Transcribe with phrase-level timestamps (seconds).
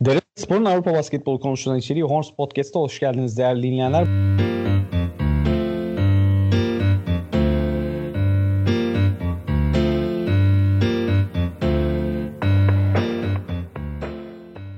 [0.00, 4.04] Devlet Spor'un Avrupa basketbol konuşulan içeriği Horns Podcast'a hoş geldiniz değerli dinleyenler.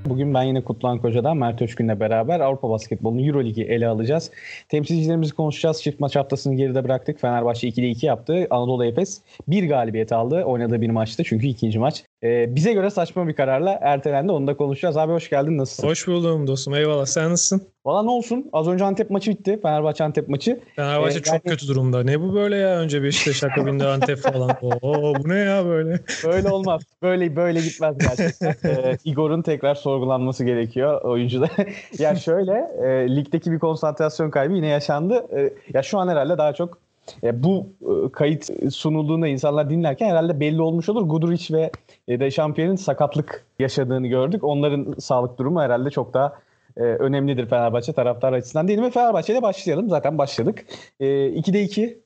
[0.05, 4.31] Bugün ben yine Kutluhan Koca'dan Mert Özgün'le beraber Avrupa Basketbolu'nun Euroligi ele alacağız.
[4.69, 5.83] Temsilcilerimizi konuşacağız.
[5.83, 7.21] Çift maç haftasını geride bıraktık.
[7.21, 8.47] Fenerbahçe 2'de 2 yaptı.
[8.51, 10.45] Anadolu Efes bir galibiyet aldı.
[10.45, 12.05] Oynadığı bir maçtı çünkü ikinci maç.
[12.25, 14.33] Ee, bize göre saçma bir kararla ertelendi.
[14.33, 14.97] Onu da konuşacağız.
[14.97, 15.59] Abi hoş geldin.
[15.59, 15.89] Nasılsın?
[15.89, 16.75] Hoş buldum dostum.
[16.75, 17.07] Eyvallah.
[17.07, 17.63] Sen nasılsın?
[17.85, 18.51] Valla ne olsun?
[18.53, 19.59] Az önce Antep maçı bitti.
[19.63, 20.61] Fenerbahçe Antep maçı.
[20.77, 21.43] Fenerbahçe ee, çok yani...
[21.43, 22.03] kötü durumda.
[22.03, 22.79] Ne bu böyle ya?
[22.79, 24.51] Önce Beşiktaş akabinde Antep falan.
[24.83, 26.01] Oo bu ne ya böyle?
[26.25, 26.83] Böyle olmaz.
[27.03, 28.55] Böyle böyle gitmez gerçekten.
[28.71, 31.49] ee, Igor'un tekrar sorgulanması gerekiyor oyuncuda.
[31.99, 35.27] ya şöyle e, ligdeki bir konsantrasyon kaybı yine yaşandı.
[35.37, 36.79] E, ya şu an herhalde daha çok
[37.23, 41.03] e, bu e, kayıt sunulduğunda insanlar dinlerken herhalde belli olmuş olur.
[41.03, 41.71] Guduric ve
[42.11, 44.45] e, de şampiyonun sakatlık yaşadığını gördük.
[44.45, 46.39] Onların sağlık durumu herhalde çok daha
[46.77, 48.91] e, önemlidir Fenerbahçe taraftar açısından değil mi?
[48.91, 49.89] Fenerbahçe ile başlayalım.
[49.89, 50.65] Zaten başladık.
[51.01, 51.99] E, 2'de 2.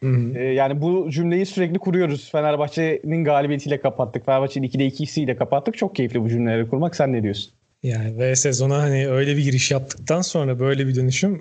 [0.00, 0.38] Hı hı.
[0.38, 2.30] E, yani bu cümleyi sürekli kuruyoruz.
[2.32, 4.26] Fenerbahçe'nin galibiyetiyle kapattık.
[4.26, 5.76] Fenerbahçe'nin 2'de 2'siyle kapattık.
[5.76, 6.96] Çok keyifli bu cümleleri kurmak.
[6.96, 7.52] Sen ne diyorsun?
[7.82, 11.40] Yani ve sezona hani öyle bir giriş yaptıktan sonra böyle bir dönüşüm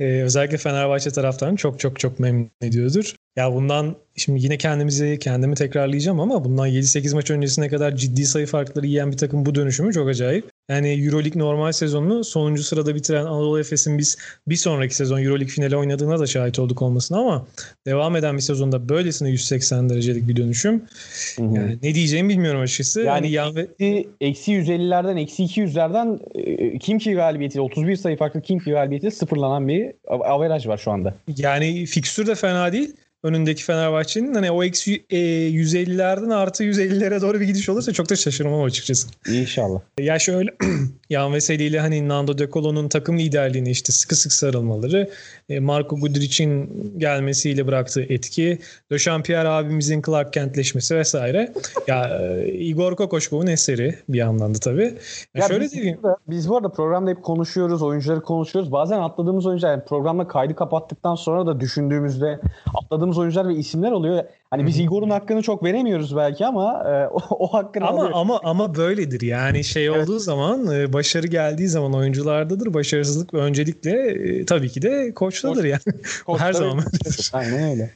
[0.00, 3.14] ee, özellikle Fenerbahçe taraftarını çok çok çok memnun ediyordur.
[3.36, 8.46] Ya bundan şimdi yine kendimizi kendimi tekrarlayacağım ama bundan 7-8 maç öncesine kadar ciddi sayı
[8.46, 10.50] farkları yiyen bir takım bu dönüşümü çok acayip.
[10.70, 15.76] Yani Euroleague normal sezonunu sonuncu sırada bitiren Anadolu Efes'in biz bir sonraki sezon Euroleague finali
[15.76, 17.46] oynadığına da şahit olduk olmasına ama
[17.86, 20.84] devam eden bir sezonda böylesine 180 derecelik bir dönüşüm.
[21.38, 23.00] Yani ne diyeceğimi bilmiyorum açıkçası.
[23.00, 28.58] Yani, yani eksi, eksi 150'lerden eksi 200'lerden e, kim ki galibiyetiyle 31 sayı farklı kim
[28.58, 31.14] ki galibiyetiyle sıfırlanan bir averaj var şu anda.
[31.36, 35.16] Yani fikstür de fena değil önündeki Fenerbahçe'nin hani o eksi e,
[35.50, 39.08] 150'lerden artı 150'lere doğru bir gidiş olursa çok da şaşırmam açıkçası.
[39.32, 39.80] İnşallah.
[39.98, 40.50] Ya şöyle
[41.10, 45.10] Yan Veseli ile hani Nando De Colo'nun takım liderliğini işte sıkı sık sarılmaları,
[45.48, 48.58] e, Marco Gudric'in gelmesiyle bıraktığı etki,
[48.90, 51.52] De Champierre abimizin Clark Kentleşmesi vesaire.
[51.86, 54.84] Ya e, Igor Kokoşkov'un eseri bir yandan da tabii.
[54.84, 54.90] Ya,
[55.34, 55.98] ya şöyle biz, diyeyim.
[56.02, 58.72] Burada, biz bu arada programda hep konuşuyoruz, oyuncuları konuşuyoruz.
[58.72, 62.40] Bazen atladığımız oyuncular yani programda kaydı kapattıktan sonra da düşündüğümüzde
[62.74, 64.24] atladığımız tanıdığımız oyuncular ve isimler oluyor.
[64.50, 68.12] Hani biz Igor'un hakkını çok veremiyoruz belki ama e, o, o hakkını ama alıyor.
[68.14, 69.20] ama ama böyledir.
[69.20, 70.02] Yani şey evet.
[70.02, 72.74] olduğu zaman e, başarı geldiği zaman oyunculardadır.
[72.74, 76.00] Başarısızlık öncelikle e, tabii ki de koçtadır Koç, yani.
[76.26, 76.84] Koç, Her zaman.
[77.32, 77.90] Aynen öyle.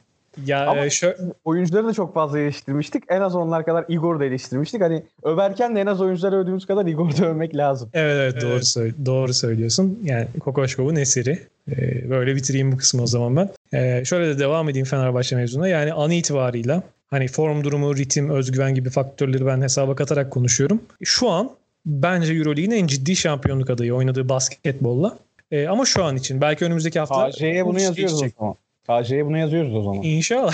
[0.45, 1.17] Ya Ama şöyle...
[1.45, 3.03] oyuncuları da çok fazla eleştirmiştik.
[3.09, 4.81] En az onlar kadar Igor'u da eleştirmiştik.
[4.81, 7.89] Hani överken de en az oyuncuları övdüğümüz kadar Igor'u da övmek lazım.
[7.93, 8.67] Evet evet doğru, evet.
[8.67, 9.99] Söyle, doğru söylüyorsun.
[10.03, 11.39] Yani Kokoşkov'un eseri.
[11.71, 13.49] Ee, böyle bitireyim bu kısmı o zaman ben.
[13.73, 15.67] Ee, şöyle de devam edeyim Fenerbahçe mevzuna.
[15.67, 20.81] Yani an itibarıyla hani form durumu, ritim, özgüven gibi faktörleri ben hesaba katarak konuşuyorum.
[21.03, 21.51] Şu an
[21.85, 25.17] bence Euroleague'in en ciddi şampiyonluk adayı oynadığı basketbolla.
[25.51, 28.55] Ee, ama şu an için belki önümüzdeki hafta AJ'ye bunu yazıyoruz o zaman.
[28.89, 30.03] KJ'ye bunu yazıyoruz o zaman.
[30.03, 30.53] İnşallah.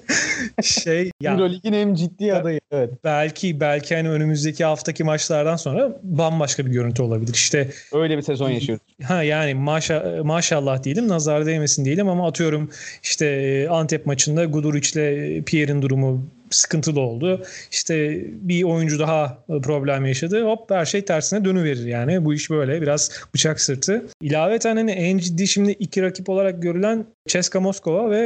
[0.62, 2.60] şey ya, Euroleague'in en ciddi adayı.
[2.72, 2.90] Evet.
[3.04, 7.34] Belki belki hani önümüzdeki haftaki maçlardan sonra bambaşka bir görüntü olabilir.
[7.34, 8.84] İşte öyle bir sezon yaşıyoruz.
[9.02, 12.70] Ha yani maşa, maşallah diyelim nazar değmesin diyelim ama atıyorum
[13.02, 17.42] işte Antep maçında Guduric'le Pierre'in durumu sıkıntılı oldu.
[17.70, 20.44] İşte bir oyuncu daha problem yaşadı.
[20.44, 22.24] Hop her şey tersine dönüverir yani.
[22.24, 24.06] Bu iş böyle biraz bıçak sırtı.
[24.20, 28.20] İlaveten hani en ciddi şimdi iki rakip olarak görülen Ceska Moskova ve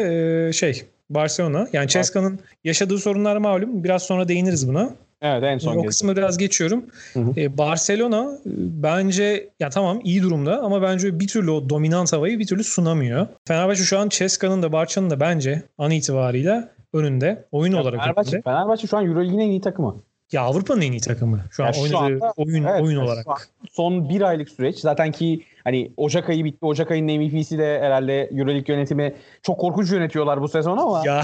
[0.48, 1.68] e, şey Barcelona.
[1.72, 3.84] Yani Ceska'nın yaşadığı sorunlar malum.
[3.84, 4.90] Biraz sonra değiniriz buna.
[5.22, 5.76] Evet en son.
[5.76, 6.84] O kısmı biraz geçiyorum.
[7.12, 7.32] Hı hı.
[7.36, 8.50] Ee, Barcelona e,
[8.82, 13.26] bence ya tamam iyi durumda ama bence bir türlü o dominant havayı bir türlü sunamıyor.
[13.48, 17.44] Fenerbahçe şu an Ceska'nın da Barça'nın da bence an itibariyle önünde.
[17.52, 18.42] Oyun ya olarak Fenerbahçe, önünde.
[18.42, 19.96] Fenerbahçe şu an Euroleague'in en iyi takımı.
[20.32, 21.40] Ya Avrupa'nın en iyi takımı.
[21.50, 23.26] Şu an ya oynadığı anda, oyun evet, oyun olarak.
[23.70, 24.78] Son bir aylık süreç.
[24.78, 26.66] Zaten ki hani Ocak ayı bitti.
[26.66, 31.22] Ocak ayının MVP'si de herhalde Euroleague yönetimi çok korkunç yönetiyorlar bu sezon ama ya,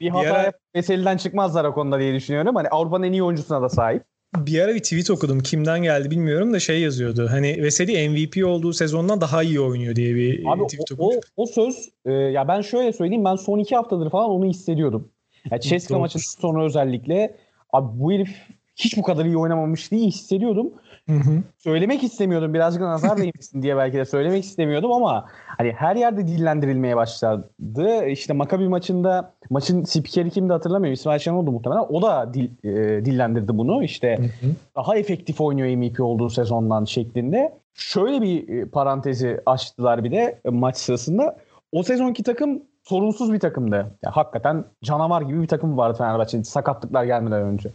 [0.00, 0.52] bir hata ara...
[0.74, 2.56] meseleden çıkmazlar o konuda diye düşünüyorum.
[2.56, 4.02] Hani Avrupa'nın en iyi oyuncusuna da sahip.
[4.36, 5.40] Bir ara bir tweet okudum.
[5.40, 7.26] Kimden geldi bilmiyorum da şey yazıyordu.
[7.30, 11.20] Hani Veseli MVP olduğu sezondan daha iyi oynuyor diye bir Abi tweet okudum.
[11.36, 13.24] O, o söz e, ya ben şöyle söyleyeyim.
[13.24, 15.12] Ben son iki haftadır falan onu hissediyordum.
[15.50, 17.36] Yani Ceska maçından sonra özellikle
[17.72, 18.30] abi bu herif
[18.76, 20.72] hiç bu kadar iyi oynamamış diye hissediyordum.
[21.08, 21.42] Hı hı.
[21.58, 22.54] Söylemek istemiyordum.
[22.54, 25.26] Birazcık nazar değmesin diye belki de söylemek istemiyordum ama
[25.58, 28.06] hani her yerde dillendirilmeye başladı.
[28.06, 30.94] İşte Makabi maçında maçın spikeri kimdi hatırlamıyorum.
[30.94, 31.86] İsmail Şenoldu muhtemelen.
[31.88, 33.84] O da dil, e, dillendirdi bunu.
[33.84, 34.50] İşte hı hı.
[34.76, 37.58] daha efektif oynuyor MVP olduğu sezondan şeklinde.
[37.74, 41.36] Şöyle bir e, parantezi açtılar bir de maç sırasında.
[41.72, 43.76] O sezonki takım sorunsuz bir takımdı.
[44.02, 47.70] Ya, hakikaten canavar gibi bir takım vardı Fenerbahçe'nin sakatlıklar gelmeden önce.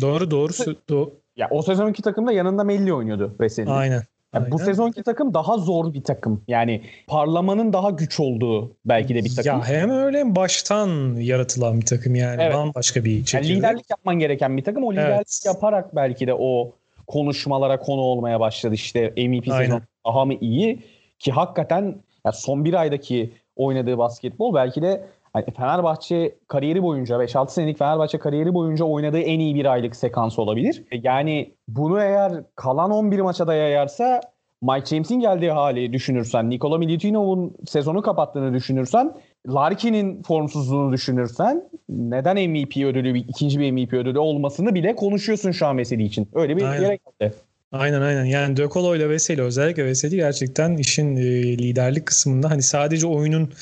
[0.00, 3.70] Doğru doğru do- Ya o sezonki takımda yanında Melli oynuyordu Veseli.
[3.70, 4.02] Aynen.
[4.34, 6.42] Yani bu sezonki takım daha zor bir takım.
[6.48, 9.52] Yani parlamanın daha güç olduğu belki de bir takım.
[9.52, 12.42] Ya hem öyle hem baştan yaratılan bir takım yani.
[12.42, 12.54] Evet.
[12.54, 13.50] Bambaşka bir çekirdek.
[13.50, 14.84] Yani liderlik yapman gereken bir takım.
[14.84, 15.42] O liderlik evet.
[15.46, 16.72] yaparak belki de o
[17.06, 18.74] konuşmalara konu olmaya başladı.
[18.74, 20.82] İşte MVP sezon daha mı iyi?
[21.18, 21.96] Ki hakikaten
[22.26, 25.04] ya son bir aydaki oynadığı basketbol belki de
[25.34, 30.38] hani Fenerbahçe kariyeri boyunca 5-6 senelik Fenerbahçe kariyeri boyunca oynadığı en iyi bir aylık sekans
[30.38, 30.84] olabilir.
[30.92, 34.20] E, yani bunu eğer kalan 11 maça da yayarsa
[34.62, 39.14] Mike James'in geldiği hali düşünürsen, Nikola Milutinov'un sezonu kapattığını düşünürsen,
[39.48, 45.76] Larkin'in formsuzluğunu düşünürsen neden MVP ödülü, ikinci bir MVP ödülü olmasını bile konuşuyorsun şu an
[45.76, 46.28] mesele için.
[46.34, 46.82] Öyle bir Aynen.
[46.82, 47.34] yere geldi.
[47.78, 48.24] Aynen aynen.
[48.24, 51.22] Yani De Colo ile Veseli özellikle Veseli gerçekten işin e,
[51.58, 53.52] liderlik kısmında hani sadece oyunun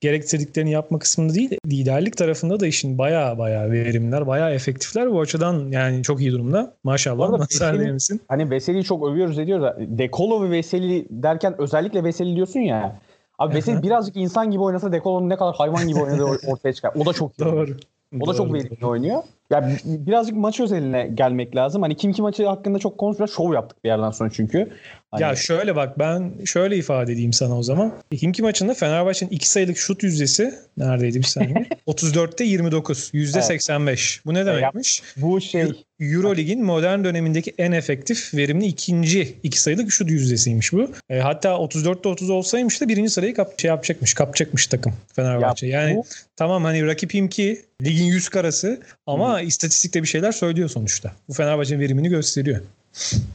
[0.00, 5.12] gerektirdiklerini yapma kısmında değil liderlik tarafında da işin baya baya verimler, baya efektifler.
[5.12, 6.74] Bu açıdan yani çok iyi durumda.
[6.84, 7.40] Maşallah.
[7.40, 9.98] Veseli, hani Veseli'yi çok övüyoruz ediyoruz.
[9.98, 13.00] De Colo ve Veseli derken özellikle Veseli diyorsun ya.
[13.38, 16.92] Abi Veseli birazcık insan gibi oynasa De Colo'nun ne kadar hayvan gibi oynadığı ortaya çıkar.
[16.96, 17.38] O da çok iyi.
[17.44, 17.76] Doğru.
[18.20, 19.22] O da çok verimli oynuyor.
[19.52, 21.82] Ya birazcık maç özeline gelmek lazım.
[21.82, 23.34] Hani kim kim maçı hakkında çok konuşuyoruz.
[23.34, 24.68] Şov yaptık bir yerden sonra çünkü.
[25.10, 25.22] Hani...
[25.22, 27.92] Ya şöyle bak ben şöyle ifade edeyim sana o zaman.
[28.16, 31.54] Kimki maçında Fenerbahçe'nin 2 sayılık şut yüzdesi neredeydi bir saniye?
[31.88, 33.10] 34'te 29.
[33.12, 33.50] Yüzde evet.
[33.50, 34.20] %85.
[34.26, 35.02] Bu ne demekmiş?
[35.16, 40.90] Ya, bu şey Eurolig'in modern dönemindeki en efektif verimli ikinci iki sayılık şut yüzdesiymiş bu.
[41.10, 45.66] E, hatta 34'te 30 olsaymış da birinci sırayı kap şey yapacakmış, kapacakmış takım Fenerbahçe.
[45.66, 46.04] Ya, yani bu...
[46.36, 49.48] tamam hani rakip imki ligin yüz karası ama hmm.
[49.48, 51.12] istatistikte bir şeyler söylüyor sonuçta.
[51.28, 52.60] Bu Fenerbahçe'nin verimini gösteriyor.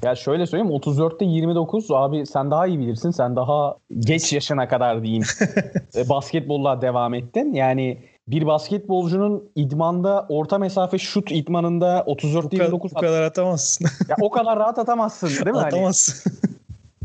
[0.04, 3.12] Ya şöyle söyleyeyim 34'te 29 abi sen daha iyi bilirsin.
[3.12, 5.24] Sen daha geç yaşına kadar diyeyim
[5.96, 7.54] e, basketbolla devam ettin.
[7.54, 7.98] Yani
[8.28, 13.88] bir basketbolcunun idmanda orta mesafe şut idmanında 34 29 bu kadar atamazsın.
[14.10, 15.52] ya o kadar rahat atamazsın değil mi?
[15.52, 16.32] Hani atamazsın.
[16.42, 16.54] Hani,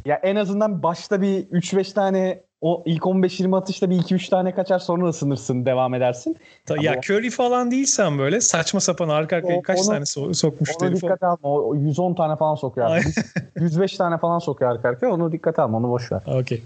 [0.04, 4.78] ya en azından başta bir 3-5 tane o ilk 15-20 atışta bir 2-3 tane kaçar
[4.78, 6.36] sonra ısınırsın devam edersin.
[6.66, 6.98] Ta, ya o...
[6.98, 11.22] Curry falan değilsen böyle saçma sapan arka arkaya kaç onu, tane so- sokmuş Onu dikkat
[11.22, 11.38] alma.
[11.42, 13.04] O 110 tane falan sokuyor.
[13.56, 15.08] 105 tane falan sokuyor arka arkaya.
[15.08, 15.78] Onu dikkat alma.
[15.78, 16.22] Onu boş ver.
[16.26, 16.62] Okey.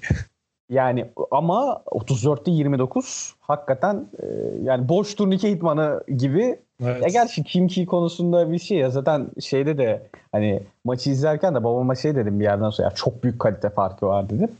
[0.70, 4.26] Yani ama 34'te 29 hakikaten e,
[4.62, 6.58] yani boş turnike idmanı gibi.
[6.82, 7.02] Evet.
[7.02, 10.02] Ya gerçi Kimki konusunda bir şey ya zaten şeyde de
[10.32, 14.06] hani maçı izlerken de babama şey dedim bir yerden sonra ya çok büyük kalite farkı
[14.06, 14.50] var dedim.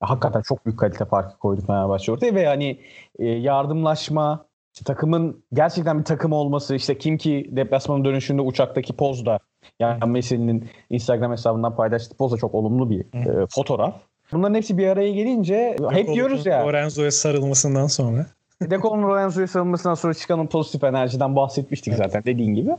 [0.00, 2.80] Hakikaten çok büyük kalite farkı koydu Fenerbahçe ortaya ve hani
[3.18, 9.38] e, yardımlaşma işte takımın gerçekten bir takım olması işte Kimki deplasmanın dönüşünde uçaktaki poz da
[9.80, 13.94] yani Messi'nin Instagram hesabından paylaştığı poz da çok olumlu bir e, fotoğraf.
[14.32, 16.66] Bunların hepsi bir araya gelince Dekol'un hep diyoruz ya.
[16.66, 18.26] Lorenzo'ya sarılmasından sonra.
[18.62, 22.04] Dekol'un Lorenzo'ya sarılmasından sonra çıkan pozitif enerjiden bahsetmiştik evet.
[22.04, 22.70] zaten dediğin gibi.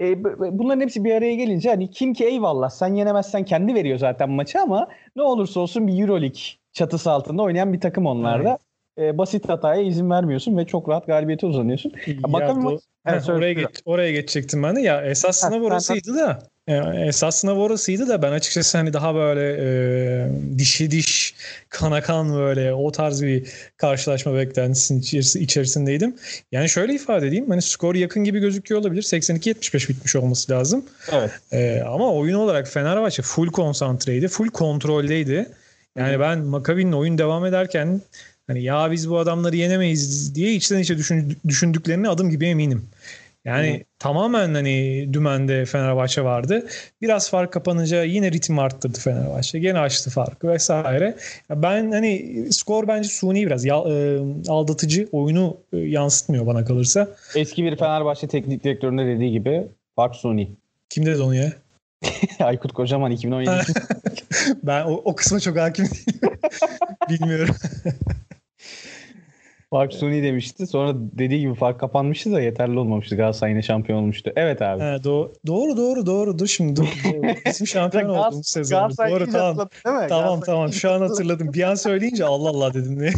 [0.00, 0.24] E,
[0.58, 4.60] bunların hepsi bir araya gelince hani kim ki eyvallah sen yenemezsen kendi veriyor zaten maçı
[4.60, 6.40] ama ne olursa olsun bir Euroleague
[6.72, 8.58] çatısı altında oynayan bir takım onlar da.
[8.98, 9.14] Evet.
[9.14, 11.92] E, basit hataya izin vermiyorsun ve çok rahat galibiyete uzanıyorsun.
[12.06, 14.80] Ya, bakalım do- evet, oraya, geç, oraya geçecektim ben de.
[14.80, 16.38] Ya esas sınav orasıydı da
[17.06, 20.28] esas sınav orasıydı da ben açıkçası hani daha böyle e,
[20.58, 21.34] dişi diş
[21.68, 25.00] kana kan böyle o tarz bir karşılaşma beklentisinin
[25.44, 26.16] içerisindeydim.
[26.52, 29.02] Yani şöyle ifade edeyim hani skor yakın gibi gözüküyor olabilir.
[29.02, 30.84] 82-75 bitmiş olması lazım.
[31.12, 31.30] Evet.
[31.52, 34.28] E, ama oyun olarak Fenerbahçe full konsantreydi.
[34.28, 35.46] Full kontroldeydi.
[35.98, 38.00] Yani ben Makabi'nin oyun devam ederken
[38.46, 40.98] hani ya biz bu adamları yenemeyiz diye içten içe
[41.48, 42.88] düşündüklerini adım gibi eminim.
[43.48, 43.84] Yani Hı.
[43.98, 46.66] tamamen hani dümende Fenerbahçe vardı.
[47.02, 49.58] Biraz fark kapanınca yine ritim arttırdı Fenerbahçe.
[49.58, 51.16] Gene açtı farkı vesaire.
[51.50, 57.08] Ben hani skor bence suni biraz ya, e, aldatıcı oyunu e, yansıtmıyor bana kalırsa.
[57.36, 59.62] Eski bir Fenerbahçe teknik direktöründe dediği gibi
[59.96, 60.50] fark suni.
[60.90, 61.52] Kim dedi onu ya?
[62.40, 63.50] Aykut Kocaman 2017.
[64.62, 66.38] ben o, o kısma çok hakim değilim.
[67.08, 67.54] Bilmiyorum.
[69.70, 70.66] Park Suni demişti.
[70.66, 73.16] Sonra dediği gibi fark kapanmıştı da yeterli olmamıştı.
[73.16, 74.32] Galatasaray yine şampiyon olmuştu.
[74.36, 74.82] Evet abi.
[74.82, 76.38] He, do- doğru doğru doğru.
[76.38, 76.80] Dur şimdi.
[76.80, 77.22] Doğru.
[77.46, 78.90] Bizim şampiyon olduğumuz sezon.
[78.90, 79.68] Doğru tamam.
[80.08, 80.72] Tamam tamam.
[80.72, 81.52] Şu an hatırladım.
[81.52, 82.98] Bir an söyleyince Allah Allah dedim.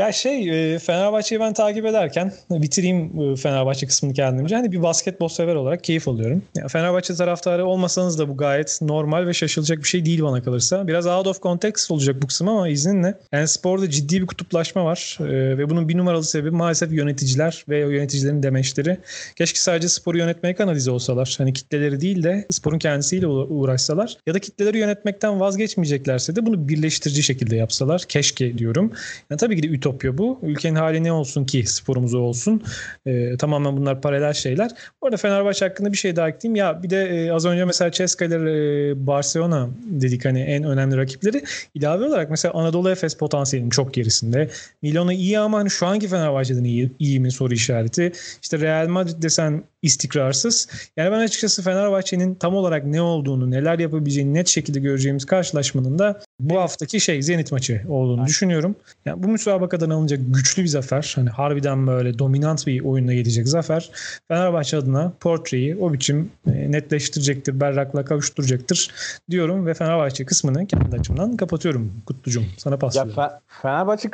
[0.00, 4.56] Ya şey e, Fenerbahçe'yi ben takip ederken bitireyim e, Fenerbahçe kısmını kendimce.
[4.56, 6.42] Hani bir basketbol sever olarak keyif alıyorum.
[6.56, 10.86] Ya Fenerbahçe taraftarı olmasanız da bu gayet normal ve şaşılacak bir şey değil bana kalırsa.
[10.86, 13.14] Biraz out of context olacak bu kısım ama izninle.
[13.32, 17.78] Yani sporda ciddi bir kutuplaşma var e, ve bunun bir numaralı sebebi maalesef yöneticiler ve
[17.78, 18.98] yöneticilerin demeçleri.
[19.36, 21.34] Keşke sadece sporu yönetmeye kanalize olsalar.
[21.38, 24.16] Hani kitleleri değil de sporun kendisiyle uğraşsalar.
[24.26, 28.04] Ya da kitleleri yönetmekten vazgeçmeyeceklerse de bunu birleştirici şekilde yapsalar.
[28.08, 28.92] Keşke diyorum.
[29.30, 30.38] Yani tabii ki de ütopya ütopya bu.
[30.42, 32.62] Ülkenin hali ne olsun ki sporumuz olsun.
[33.06, 34.70] E, tamamen bunlar paralel şeyler.
[35.02, 36.56] Bu arada Fenerbahçe hakkında bir şey daha ekleyeyim.
[36.56, 41.42] Ya bir de e, az önce mesela Ceska ile Barcelona dedik hani en önemli rakipleri.
[41.74, 44.50] İlave olarak mesela Anadolu Efes potansiyelinin çok gerisinde.
[44.82, 48.12] Milano iyi ama hani şu anki Fenerbahçe'den iyi, iyi mi soru işareti.
[48.42, 50.68] İşte Real Madrid desen istikrarsız.
[50.96, 56.20] Yani ben açıkçası Fenerbahçe'nin tam olarak ne olduğunu, neler yapabileceğini net şekilde göreceğimiz karşılaşmanın da
[56.40, 58.28] bu haftaki şey Zenit maçı olduğunu evet.
[58.28, 58.76] düşünüyorum.
[59.04, 61.12] Yani bu müsabakadan alınacak güçlü bir zafer.
[61.16, 63.90] Hani harbiden böyle dominant bir oyunla gelecek zafer.
[64.28, 68.90] Fenerbahçe adına portreyi o biçim e, netleştirecektir, berrakla kavuşturacaktır
[69.30, 71.92] diyorum ve Fenerbahçe kısmını kendi açımdan kapatıyorum.
[72.06, 73.12] Kutlucum sana paslıyorum.
[73.16, 74.08] Ya Fe- Fenerbahçe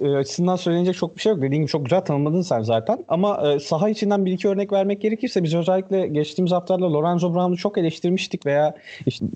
[0.00, 1.42] e, açısından söylenecek çok bir şey yok.
[1.42, 3.04] Dediğin gibi çok güzel tanımladın sen zaten.
[3.08, 7.56] Ama e, saha içinden bir iki örnek vermek gerekirse biz özellikle geçtiğimiz haftalarda Lorenzo Brown'u
[7.56, 8.74] çok eleştirmiştik veya
[9.06, 9.26] işte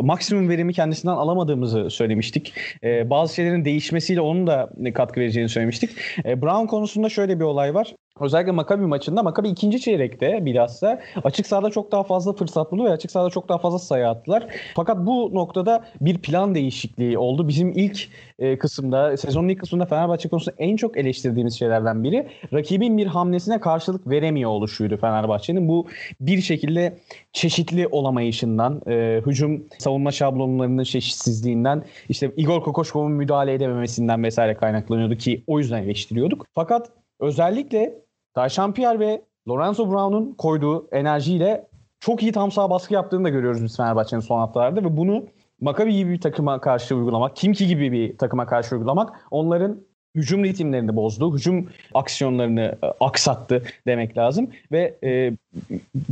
[0.00, 2.54] maksimum verimi kendisinden alamadığımızı söylemiştik.
[2.84, 5.90] E, bazı şeylerin değişmesiyle onun da katkı vereceğini söylemiştik.
[6.24, 7.94] E, Brown konusunda şöyle bir olay var.
[8.20, 12.90] Özellikle Makabi maçında Makabi ikinci çeyrekte bilhassa açık sahada çok daha fazla fırsat buldu ve
[12.90, 14.46] açık sahada çok daha fazla sayı attılar.
[14.74, 17.48] Fakat bu noktada bir plan değişikliği oldu.
[17.48, 18.08] Bizim ilk
[18.38, 23.60] e, kısımda, sezonun ilk kısmında Fenerbahçe konusunda en çok eleştirdiğimiz şeylerden biri rakibin bir hamlesine
[23.60, 25.68] karşılık veremiyor oluşuydu Fenerbahçe'nin.
[25.68, 25.86] Bu
[26.20, 26.98] bir şekilde
[27.32, 35.44] çeşitli olamayışından, e, hücum savunma şablonlarının çeşitsizliğinden, işte Igor Kokoşkov'un müdahale edememesinden vesaire kaynaklanıyordu ki
[35.46, 36.46] o yüzden eleştiriyorduk.
[36.54, 38.07] Fakat özellikle
[38.38, 41.66] Taşan Pierre ve Lorenzo Brown'un koyduğu enerjiyle
[42.00, 45.24] çok iyi tam sağ baskı yaptığını da görüyoruz biz Fenerbahçe'nin son haftalarda ve bunu
[45.60, 49.80] Maccabi gibi bir takıma karşı uygulamak, Kimki gibi bir takıma karşı uygulamak onların
[50.14, 55.32] hücum ritimlerini bozdu, hücum aksiyonlarını e, aksattı demek lazım ve e,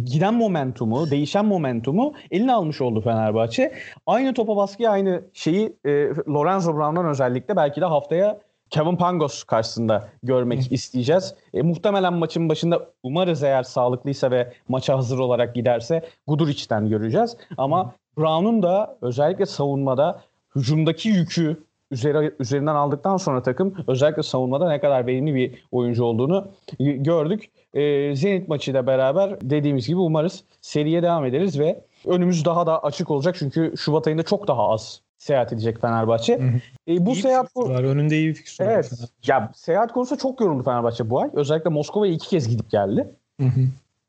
[0.05, 3.73] giden momentumu, değişen momentumu eline almış oldu Fenerbahçe.
[4.07, 5.91] Aynı topa baskı, aynı şeyi e,
[6.29, 8.39] Lorenzo Brown'dan özellikle belki de haftaya
[8.71, 11.35] Kevin Pangos karşısında görmek isteyeceğiz.
[11.55, 17.37] E, muhtemelen maçın başında umarız eğer sağlıklıysa ve maça hazır olarak giderse Guduric'den göreceğiz.
[17.57, 20.23] Ama Brown'un da özellikle savunmada
[20.57, 26.49] hücumdaki yükü üzeri, üzerinden aldıktan sonra takım özellikle savunmada ne kadar verimli bir oyuncu olduğunu
[26.79, 27.51] gördük.
[27.75, 33.11] E, Zenit maçıyla beraber dediğimiz gibi umarız seriye devam ederiz ve önümüz daha da açık
[33.11, 36.39] olacak çünkü Şubat ayında çok daha az seyahat edecek Fenerbahçe.
[36.39, 36.93] Hı hı.
[36.93, 37.85] E, bu iyi seyahat var.
[37.85, 38.93] Önünde iyi bir fikstür evet.
[38.93, 39.09] var.
[39.27, 41.31] Ya seyahat konusunda çok yoruldu Fenerbahçe bu ay.
[41.33, 43.15] Özellikle Moskova'ya iki kez gidip geldi.
[43.41, 43.61] Hı hı.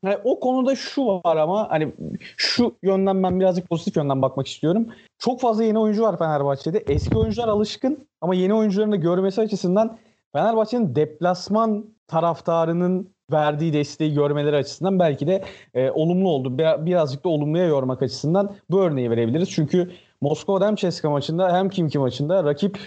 [0.04, 1.92] Yani o konuda şu var ama hani
[2.36, 4.86] şu yönden ben birazcık pozitif yönden bakmak istiyorum.
[5.18, 6.78] Çok fazla yeni oyuncu var Fenerbahçe'de.
[6.78, 9.98] Eski oyuncular alışkın ama yeni oyuncuların da görmesi açısından
[10.32, 16.58] Fenerbahçe'nin deplasman taraftarının verdiği desteği görmeleri açısından belki de e, olumlu oldu.
[16.58, 19.50] Birazcık da olumluya yormak açısından bu örneği verebiliriz.
[19.50, 22.78] Çünkü Moskova hem Ceska maçında hem Kimki maçında rakip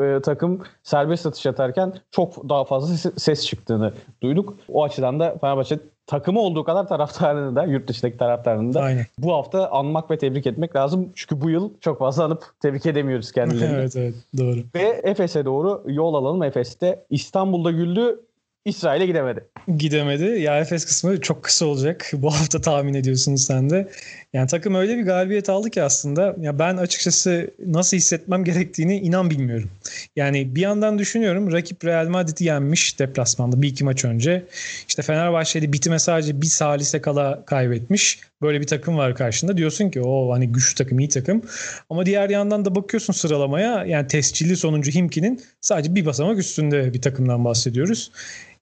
[0.00, 3.92] e, takım serbest atış atarken çok daha fazla ses çıktığını
[4.22, 4.56] duyduk.
[4.68, 9.06] O açıdan da Fenerbahçe takımı olduğu kadar taraftarını da yurt dışındaki taraftarını da Aynen.
[9.18, 11.12] bu hafta anmak ve tebrik etmek lazım.
[11.14, 13.76] Çünkü bu yıl çok fazla anıp tebrik edemiyoruz kendilerini.
[13.80, 14.58] evet evet doğru.
[14.74, 16.42] Ve Efes'e doğru yol alalım.
[16.42, 18.20] Efes'te İstanbul'da güldü
[18.64, 19.44] İsrail'e gidemedi.
[19.76, 20.24] Gidemedi.
[20.24, 22.10] Ya Efes kısmı çok kısa olacak.
[22.12, 23.88] Bu hafta tahmin ediyorsunuz sen de.
[24.32, 29.30] Yani takım öyle bir galibiyet aldı ki aslında ya ben açıkçası nasıl hissetmem gerektiğini inan
[29.30, 29.70] bilmiyorum.
[30.16, 34.44] Yani bir yandan düşünüyorum rakip Real Madrid'i yenmiş deplasmanda bir iki maç önce.
[34.88, 38.29] İşte Fenerbahçe'de bitime sadece bir salise kala kaybetmiş.
[38.42, 39.56] Böyle bir takım var karşında.
[39.56, 41.42] Diyorsun ki o hani güçlü takım, iyi takım.
[41.90, 47.02] Ama diğer yandan da bakıyorsun sıralamaya yani tescilli sonuncu Himki'nin sadece bir basamak üstünde bir
[47.02, 48.12] takımdan bahsediyoruz.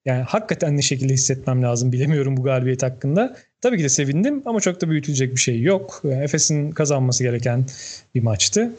[0.04, 3.36] Yani hakikaten ne şekilde hissetmem lazım bilemiyorum bu galibiyet hakkında.
[3.60, 6.02] Tabii ki de sevindim ama çok da büyütülecek bir şey yok.
[6.04, 7.66] Efes'in kazanması gereken
[8.14, 8.72] bir maçtı.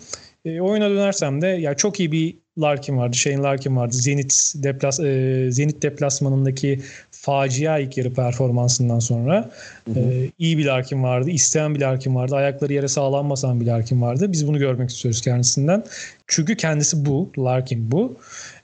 [0.46, 3.16] E, oyuna dönersem de ya çok iyi bir Larkin vardı.
[3.16, 3.96] Shane Larkin vardı.
[3.96, 6.82] Zenit deplas e, Zenit deplasmanındaki
[7.30, 9.50] facia ilk yarı performansından sonra
[9.86, 10.00] hı hı.
[10.00, 11.30] E, iyi bir Larkin vardı.
[11.30, 12.36] İsteyen bir Larkin vardı.
[12.36, 14.32] Ayakları yere sağlam basan bir Larkin vardı.
[14.32, 15.84] Biz bunu görmek istiyoruz kendisinden.
[16.28, 17.32] Çünkü kendisi bu.
[17.38, 18.18] Larkin bu.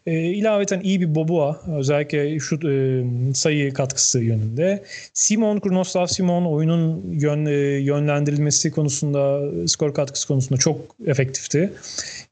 [0.05, 4.83] E, ilaveten iyi bir Boboa özellikle şu e, sayı katkısı yönünde.
[5.13, 11.74] Simon, Kurnoslav Simon oyunun yön, e, yönlendirilmesi konusunda, skor katkısı konusunda çok efektifti.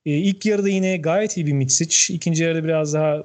[0.05, 2.13] E, ilk yarıda yine gayet iyi bir Mitsic.
[2.13, 3.23] İkinci yarıda biraz daha m,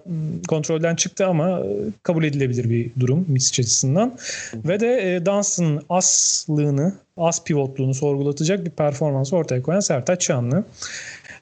[0.49, 1.69] kontrolden çıktı ama e,
[2.03, 4.19] kabul edilebilir bir durum Mitsic açısından.
[4.55, 10.65] Ve de e, Dunstan aslığını, as pivotluğunu sorgulatacak bir performans ortaya koyan Sertaç Şanlı.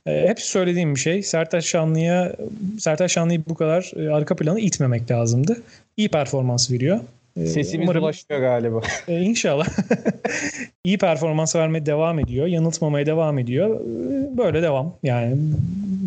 [0.06, 1.22] E, hep söylediğim bir şey.
[1.22, 2.36] Sertaç Şanlı'ya
[2.78, 5.62] Sertaç Şanlı'yı bu kadar e, arka plana itmemek lazımdı.
[5.96, 7.00] İyi performans veriyor.
[7.36, 8.80] E, Sesimiz Umarım, ulaşıyor galiba.
[9.08, 9.66] E, inşallah.
[10.84, 12.46] İyi performans vermeye devam ediyor.
[12.46, 13.80] Yanıltmamaya devam ediyor.
[13.80, 14.94] E, böyle devam.
[15.02, 15.36] Yani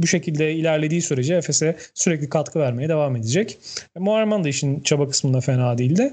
[0.04, 3.58] bu şekilde ilerlediği sürece Efes'e sürekli katkı vermeye devam edecek.
[3.98, 6.12] Muharman da işin çaba kısmında fena değildi.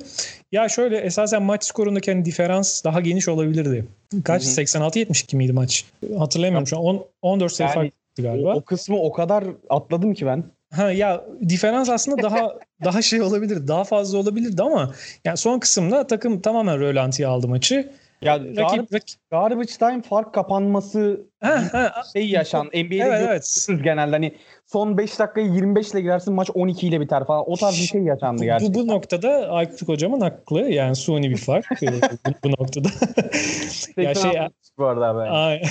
[0.53, 3.85] Ya şöyle esasen maç skorundaki hani diferans daha geniş olabilirdi.
[4.25, 4.43] Kaç?
[4.45, 5.85] 86-72 miydi maç?
[6.19, 6.85] Hatırlamıyorum şu an.
[6.85, 8.55] 10, 14 sayı Yani fark galiba.
[8.55, 10.45] O, o kısmı o kadar atladım ki ben.
[10.77, 12.55] Ha ya diferans aslında daha
[12.85, 17.93] daha şey olabilir, daha fazla olabilirdi ama yani son kısımda takım tamamen rölantiye aldı maçı.
[18.23, 22.67] Ya Rakip, Rakip, rakip garbage time fark kapanması ha, ha, şey yaşan.
[22.67, 23.85] NBA'de evet evet.
[23.85, 27.51] genelde hani son 5 dakikayı 25 ile girersin maç 12 ile biter falan.
[27.51, 28.75] O tarz bir şey yaşandı Bu, gerçekten.
[28.75, 30.61] bu noktada Aykut hocamın haklı.
[30.61, 32.89] Yani suni bir fark bu, bu noktada.
[33.97, 34.31] ya şey
[34.79, 35.23] bu arada.
[35.23, 35.63] Ay-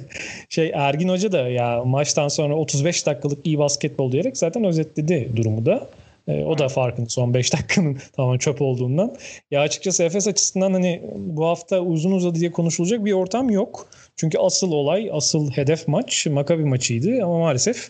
[0.48, 5.66] şey Ergin Hoca da ya maçtan sonra 35 dakikalık iyi basketbol diyerek zaten özetledi durumu
[5.66, 5.88] da.
[6.28, 9.16] E, o da farkın son 5 dakikanın tamamen çöp olduğundan.
[9.50, 13.86] Ya açıkçası Efes açısından hani bu hafta uzun uzadı diye konuşulacak bir ortam yok.
[14.16, 17.88] Çünkü asıl olay, asıl hedef maç Makabi maçıydı ama maalesef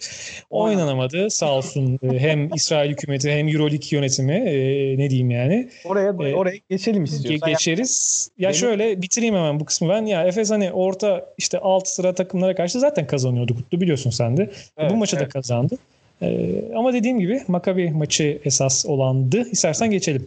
[0.51, 1.31] oynanamadı.
[1.31, 4.55] Sağ olsun e, hem İsrail hükümeti hem Euroleague yönetimi e,
[4.99, 5.69] ne diyeyim yani.
[5.85, 7.51] Oraya e, oraya geçelim Ge- istiyorsan.
[7.51, 8.29] geçeriz.
[8.39, 10.07] Ya Benim- şöyle bitireyim hemen bu kısmı ben.
[10.07, 14.51] Ya Efes hani orta işte alt sıra takımlara karşı zaten kazanıyordu Kutlu biliyorsun sen de.
[14.79, 15.33] Evet, bu maçı da evet.
[15.33, 15.79] kazandı.
[16.23, 19.49] Ee, ama dediğim gibi Makabi maçı esas olandı.
[19.53, 20.27] İstersen geçelim.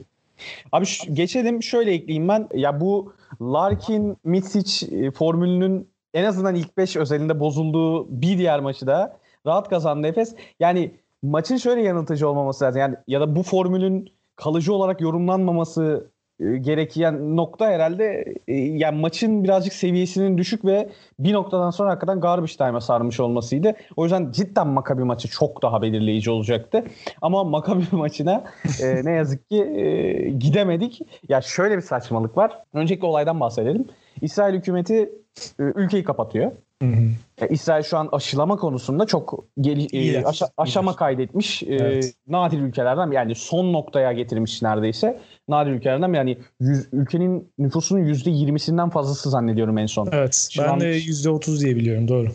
[0.72, 2.50] Abi şu- geçelim şöyle ekleyeyim ben.
[2.53, 8.88] Ya bu Larkin Mitsic e, formülünün en azından ilk 5 özelinde bozulduğu bir diğer maçı
[8.88, 10.36] da rahat kazandı Efes.
[10.60, 10.91] Yani
[11.24, 12.82] maçın şöyle yanıltıcı olmaması lazım.
[12.82, 19.74] Yani ya da bu formülün kalıcı olarak yorumlanmaması gereken nokta herhalde e, yani maçın birazcık
[19.74, 20.89] seviyesinin düşük ve
[21.20, 23.74] bir noktadan sonra hakikaten garbage time'a sarmış olmasıydı.
[23.96, 26.84] O yüzden cidden Maccabi maçı çok daha belirleyici olacaktı.
[27.22, 28.44] Ama Maccabi maçına
[28.84, 31.01] e, ne yazık ki e, gidemedik.
[31.29, 32.60] Ya şöyle bir saçmalık var.
[32.74, 33.88] Öncelikle olaydan bahsedelim.
[34.22, 35.12] İsrail hükümeti
[35.60, 36.51] e, ülkeyi kapatıyor.
[36.81, 37.48] Hı hı.
[37.50, 40.98] İsrail şu an aşılama konusunda çok geli- e, aşa- aşama iyiler.
[40.98, 41.63] kaydetmiş.
[41.63, 42.13] E, Evet.
[42.27, 45.19] nadir ülkelerden yani son noktaya getirmiş neredeyse.
[45.50, 50.10] Nadir ülkelerden yani yüz- ülkenin nüfusunun %20'sinden fazlası zannediyorum en son.
[50.12, 50.48] Evet.
[50.51, 52.07] Şu ben an- de %30 diye biliyorum.
[52.07, 52.27] Doğru.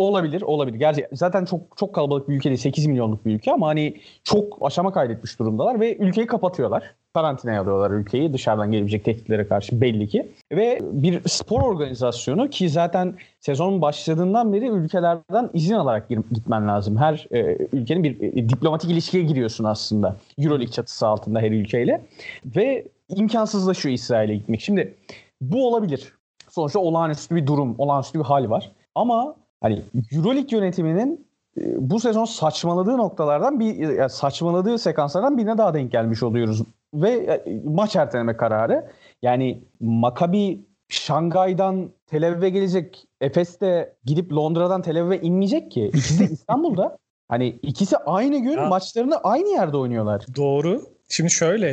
[0.00, 0.78] Olabilir, olabilir.
[0.78, 2.60] Gerçi zaten çok çok kalabalık bir ülke değil.
[2.60, 6.94] 8 milyonluk bir ülke ama hani çok aşama kaydetmiş durumdalar ve ülkeyi kapatıyorlar.
[7.14, 10.32] Karantinaya alıyorlar ülkeyi dışarıdan gelebilecek tehditlere karşı belli ki.
[10.52, 16.96] Ve bir spor organizasyonu ki zaten sezonun başladığından beri ülkelerden izin alarak gitmen lazım.
[16.96, 20.16] Her e, ülkenin bir e, diplomatik ilişkiye giriyorsun aslında.
[20.38, 22.06] Euroleague çatısı altında her ülkeyle.
[22.44, 24.60] Ve imkansızlaşıyor İsrail'e gitmek.
[24.60, 24.94] Şimdi
[25.40, 26.12] bu olabilir.
[26.48, 28.72] Sonuçta olağanüstü bir durum, olağanüstü bir hal var.
[28.94, 31.26] Ama hani Euroleague yönetiminin
[31.60, 36.62] e, bu sezon saçmaladığı noktalardan bir saçmaladığı sekanslardan birine daha denk gelmiş oluyoruz.
[36.94, 38.86] Ve e, maç erteleme kararı.
[39.22, 43.06] Yani Maccabi Şangay'dan Tel Aviv'e gelecek.
[43.20, 45.84] Efes de gidip Londra'dan Tel Aviv'e inmeyecek ki.
[45.86, 46.96] İkisi İstanbul'da.
[47.30, 48.66] Hani ikisi aynı gün Ya.
[48.68, 50.26] maçlarını aynı yerde oynuyorlar.
[50.36, 50.82] Doğru.
[51.08, 51.68] Şimdi şöyle.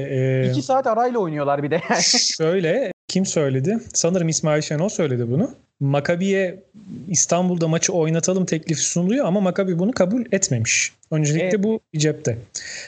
[0.46, 1.82] e, İki saat arayla oynuyorlar bir de.
[2.38, 3.78] Şöyle kim söyledi?
[3.94, 5.50] Sanırım İsmail Şenol söyledi bunu.
[5.80, 6.60] Makabi'ye
[7.10, 10.94] İstanbul'da maçı oynatalım teklifi sunuluyor ama Makabi bunu kabul etmemiş.
[11.12, 11.64] Öncelikle Evet.
[11.64, 12.38] bu cepte.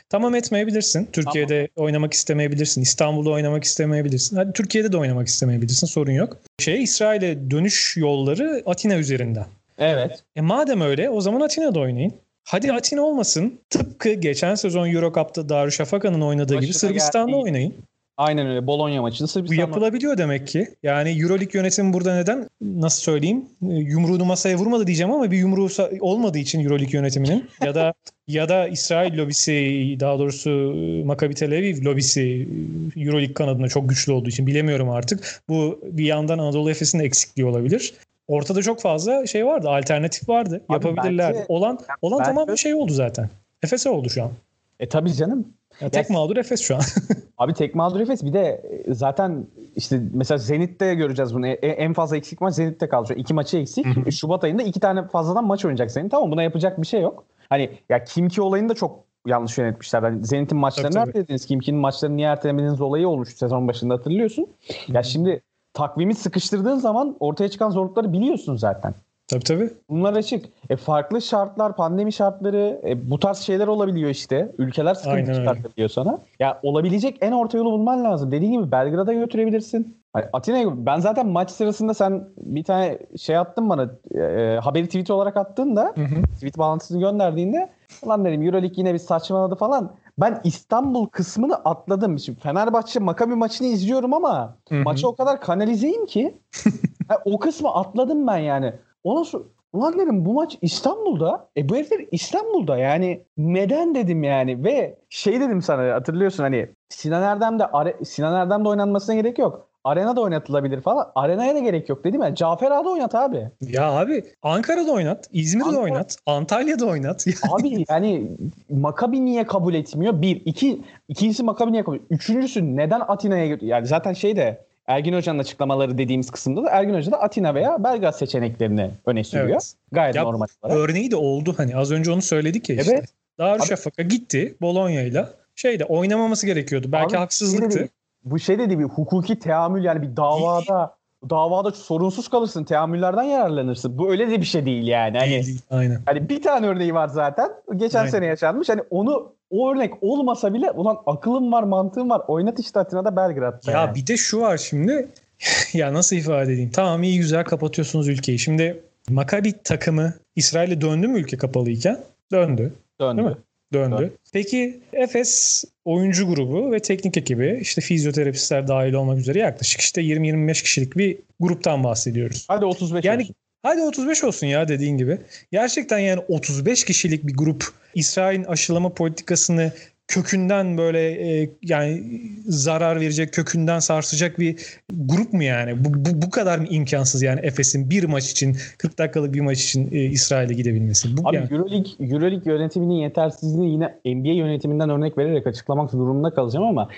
[0.10, 1.10] Tamam etmeyebilirsin.
[1.14, 2.82] Türkiye'de oynamak istemeyebilirsin.
[2.82, 4.36] İstanbul'da oynamak istemeyebilirsin.
[4.36, 5.88] Hadi Türkiye'de de oynamak istemeyebilirsin.
[5.88, 6.38] Sorun yok.
[6.60, 9.46] Şey İsrail'e dönüş yolları Atina üzerinden.
[9.78, 10.24] evet.
[10.36, 12.14] E madem öyle o zaman Atina'da oynayın.
[12.44, 13.60] Hadi Atina olmasın.
[13.70, 17.74] Tıpkı geçen sezon Eurocup'ta Darüşşafaka'nın oynadığı gibi Başına Sırbistan'da geldiği- oynayın.
[18.20, 18.68] Aynen öyle.
[18.68, 20.68] Bologna maçını Bu Sırbistan'la yapılabiliyor demek ki.
[20.84, 25.68] Yani Euroleague yönetimi burada neden nasıl söyleyeyim yumruğunu masaya vurmadı diyeceğim ama bir yumruğu
[26.00, 27.94] olmadığı için Euroleague yönetiminin ya da
[28.28, 29.54] ya da İsrail lobisi
[30.00, 32.48] daha doğrusu e, Maccabi Tel Aviv lobisi
[32.96, 35.42] e, Euroleague kanadında çok güçlü olduğu için bilemiyorum artık.
[35.50, 37.94] Bu bir yandan Anadolu Efes'in eksikliği olabilir.
[38.28, 40.62] Ortada çok fazla şey vardı, alternatif vardı.
[40.70, 41.36] Abi Yapabilirler.
[41.48, 43.30] olan olan bence- tamam bir şey oldu zaten.
[43.64, 44.32] Efes'e oldu şu an.
[44.80, 45.48] E tabii canım.
[45.82, 46.82] Ya tek Ya- mağdur Efes şu an.
[47.38, 51.48] Abi tek mağdur Efes bir de e, zaten işte mesela Zenit'te göreceğiz bunu.
[51.48, 53.14] E- En fazla eksik maç Zenit'te kaldı.
[53.14, 54.12] İki maçı eksik.
[54.12, 56.12] Şubat ayında iki tane fazladan maç oynayacak Zenit.
[56.12, 57.24] Tamam buna yapacak bir şey yok.
[57.50, 60.04] Hani ya Kimki olayını da çok yanlış yönetmişler.
[60.04, 61.08] Hani Zenit'in maçlarını tabii.
[61.10, 61.46] ertelediniz.
[61.46, 64.48] Kimki'nin maçlarını niye ertelemediğiniz olayı olmuş sezon başında hatırlıyorsun.
[64.88, 65.42] Ya şimdi
[65.74, 68.94] takvimi sıkıştırdığın zaman ortaya çıkan zorlukları biliyorsun zaten.
[69.30, 69.70] Tabii tabii.
[69.90, 70.46] Bunlar açık.
[70.70, 74.52] E farklı şartlar, pandemi şartları, e, bu tarz şeyler olabiliyor işte.
[74.58, 76.20] Ülkeler sıkıntı Aynen çıkartabiliyor sana.
[76.40, 78.32] Ya olabilecek en orta yolu bulman lazım.
[78.32, 80.00] Dediğin gibi Belgrad'a götürebilirsin.
[80.34, 83.90] Atina'ya ben zaten maç sırasında sen bir tane şey attın bana
[84.22, 86.24] e, haberi tweet olarak attın da Hı hı.
[86.36, 87.70] tweet bağlantısını gönderdiğinde
[88.04, 89.92] ulan dedim Euroleague yine bir saçmaladı falan.
[90.18, 92.20] Ben İstanbul kısmını atladım.
[92.20, 94.84] Şimdi Fenerbahçe Maccabi maçını izliyorum ama Hı hı.
[94.84, 96.38] maçı o kadar kanalizeyim ki
[97.08, 98.74] ha, o kısmı atladım ben yani.
[99.04, 101.48] Ona so- ulan dedim bu maç İstanbul'da.
[101.58, 107.24] E bu herifler İstanbul'da yani neden dedim yani ve şey dedim sana hatırlıyorsun hani Sinan
[107.24, 109.70] Erdem'de Are- Sinan Erdem'de oynanmasına gerek yok.
[109.84, 111.12] Arenada oynatılabilir falan.
[111.16, 112.36] Arenaya da gerek yok dedim ya.
[112.36, 113.50] Cafer Ağa'da oynat abi.
[113.62, 117.26] Ya abi Ankara'da oynat, İzmir'de Ankara- oynat, Antalya'da oynat.
[117.52, 118.32] Abi yani
[118.70, 120.22] Makabi niye kabul etmiyor?
[120.22, 120.42] Bir.
[120.46, 123.58] iki ikincisi Makabi niye kabul Üçüncüsü neden Atina'ya?
[123.62, 127.84] Yani zaten şey de Ergin Hoca'nın açıklamaları dediğimiz kısımda da Ergin Hoca da Atina veya
[127.84, 129.50] Belgrad seçeneklerini öne sürüyor.
[129.50, 129.74] Evet.
[129.92, 130.78] Gayet Ya, normal olarak.
[130.78, 132.94] Örneği de oldu hani az önce onu söyledik ya işte.
[132.94, 133.10] Evet.
[133.40, 135.30] Darüşşafaka gitti Bologna'yla.
[135.56, 136.88] Şeyde oynamaması gerekiyordu.
[136.92, 137.80] Belki Abi, şey haksızlıktı.
[137.80, 137.90] dedi,
[138.24, 140.96] bu şey dedi bir hukuki teamül yani bir davada
[141.30, 142.64] davada sorunsuz kalırsın.
[142.64, 143.98] Teamüllerden yararlanırsın.
[143.98, 145.18] Bu öyle de bir şey değil yani.
[145.18, 145.62] Hani, Değil, değil.
[145.70, 146.02] Aynen.
[146.06, 147.50] hani bir tane örneği var zaten.
[147.76, 148.12] Geçen Aynen.
[148.12, 148.70] sene yaşanmış.
[148.70, 152.22] Hani onu o örnek olmasa bile ulan akılım var mantığım var.
[152.28, 153.72] Oynat işte Atina'da Belgrad'da.
[153.72, 153.96] Ya yani.
[153.96, 155.08] bir de şu var şimdi.
[155.74, 156.72] ya nasıl ifade edeyim?
[156.74, 158.40] Tamam iyi güzel kapatıyorsunuz ülkeyi.
[158.40, 162.00] Şimdi Maccabi takımı İsrail'e döndü mü ülke kapalıyken?
[162.32, 162.74] Döndü.
[163.00, 163.18] döndü.
[163.18, 163.38] Değil mi?
[163.74, 163.96] Döndü.
[163.96, 164.14] Döndü.
[164.34, 170.54] Peki Efes oyuncu grubu ve teknik ekibi işte fizyoterapistler dahil olmak üzere yaklaşık işte 20-25
[170.64, 172.46] kişilik bir gruptan bahsediyoruz.
[172.48, 173.36] Hadi 35 Yani olsun.
[173.64, 175.18] Hadi 35 olsun ya dediğin gibi.
[175.52, 177.64] Gerçekten yani 35 kişilik bir grup
[177.96, 179.72] İsrail'in aşılama politikasını
[180.10, 182.04] kökünden böyle e, yani
[182.48, 185.86] zarar verecek, kökünden sarsacak bir grup mu yani?
[185.86, 189.64] Bu, bu, bu kadar mı imkansız yani Efes'in bir maç için 40 dakikalık bir maç
[189.64, 191.18] için e, İsrail'e gidebilmesi?
[191.18, 191.48] Bu Abi yani.
[191.52, 196.90] Euroleague, Euroleague yönetiminin yetersizliğini yine NBA yönetiminden örnek vererek açıklamak durumunda kalacağım ama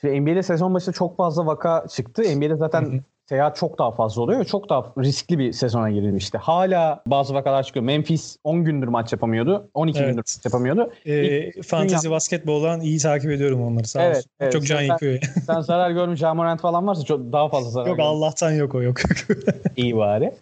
[0.00, 2.22] şimdi NBA'de sezon başında çok fazla vaka çıktı.
[2.36, 6.38] NBA'de zaten seyahat çok daha fazla oluyor ve çok daha riskli bir sezona girilmişti.
[6.38, 7.84] Hala bazı vakalar çıkıyor.
[7.84, 9.68] Memphis 10 gündür maç yapamıyordu.
[9.74, 10.06] 12 Evet.
[10.08, 10.90] gündür maç yapamıyordu.
[11.06, 14.30] E, fantezi basketboldan iyi takip ediyorum onları sağ Evet, olsun.
[14.40, 14.52] evet.
[14.52, 15.18] Çok can Sen- yakıyor.
[15.46, 18.10] Sen zarar görmüş Jamorant falan varsa çok daha fazla zarar yok görmüş.
[18.10, 18.96] Allah'tan yok o yok.
[19.76, 20.34] İyi bari.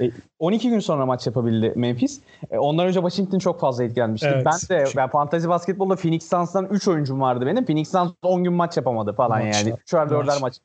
[0.00, 2.20] E, 12 gün sonra maç yapabildi Memphis.
[2.50, 4.28] E, ondan önce Washington çok fazla etkilenmişti.
[4.34, 4.46] Evet.
[4.46, 7.64] Ben de ben fantasy basketbolda Phoenix Suns'tan 3 oyuncum vardı benim.
[7.64, 9.54] Phoenix Suns 10 gün maç yapamadı falan Maç.
[9.54, 9.70] yani.
[9.70, 10.58] 3'er 4'er maç.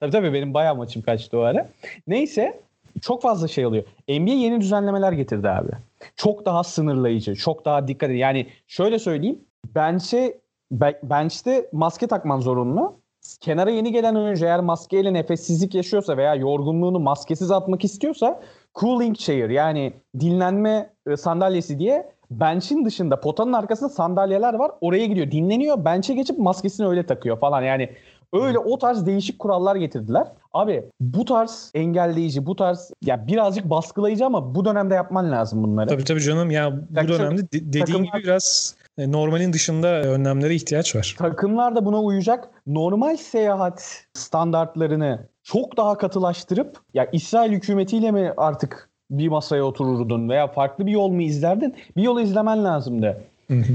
[0.00, 1.68] Tabii tabii benim bayağı maçım kaçtı o ara.
[2.06, 2.60] Neyse
[3.00, 3.84] çok fazla şey oluyor.
[4.08, 5.70] NBA yeni düzenlemeler getirdi abi.
[6.16, 8.18] Çok daha sınırlayıcı, çok daha dikkat edin.
[8.18, 9.38] Yani şöyle söyleyeyim.
[9.74, 10.38] Bench'e
[10.72, 12.99] be- bench'te maske takman zorunlu.
[13.40, 18.40] Kenara yeni gelen oyuncu eğer maskeyle nefessizlik yaşıyorsa veya yorgunluğunu maskesiz atmak istiyorsa
[18.80, 24.70] cooling chair yani dinlenme e, sandalyesi diye bench'in dışında potanın arkasında sandalyeler var.
[24.80, 25.84] Oraya gidiyor dinleniyor.
[25.84, 27.62] Bench'e geçip maskesini öyle takıyor falan.
[27.62, 27.90] Yani
[28.32, 30.26] öyle o tarz değişik kurallar getirdiler.
[30.52, 35.88] Abi bu tarz engelleyici, bu tarz ya birazcık baskılayıcı ama bu dönemde yapman lazım bunları.
[35.88, 38.76] tabii tabii canım ya bu Takım- dönemde de- dediğin takımlar- gibi biraz
[39.08, 41.14] normalin dışında önlemlere ihtiyaç var.
[41.18, 42.48] Takımlar da buna uyacak.
[42.66, 50.46] Normal seyahat standartlarını çok daha katılaştırıp ya İsrail hükümetiyle mi artık bir masaya otururdun veya
[50.48, 51.74] farklı bir yol mu izlerdin?
[51.96, 53.20] Bir yol izlemen lazımdı.
[53.48, 53.72] Hı hı.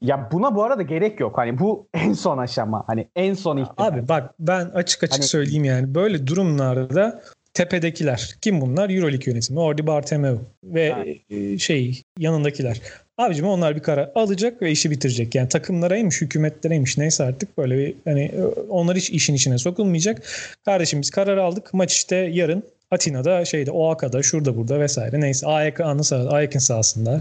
[0.00, 1.38] Ya buna bu arada gerek yok.
[1.38, 2.84] Hani bu en son aşama.
[2.86, 3.86] Hani en son ihtimal.
[3.88, 7.22] Abi bak ben açık açık Hani- söyleyeyim yani böyle durumlarda
[7.54, 8.90] tepedekiler kim bunlar?
[8.90, 9.60] Euroleague yönetimi.
[9.60, 11.04] Ordi Bartomeu ve Ha.
[11.30, 12.80] e, şey yanındakiler.
[13.18, 15.34] Abicim onlar bir karar alacak ve işi bitirecek.
[15.34, 20.22] Yani takımlaraymış, hükümetlereymiş neyse artık böyle bir hani e, onlar hiç işin içine sokulmayacak.
[20.64, 21.74] Kardeşim biz karar aldık.
[21.74, 27.20] Maç işte yarın Atina'da şeyde Oaka'da şurada burada vesaire neyse Ayak'ın sah Ayak'ın sahasında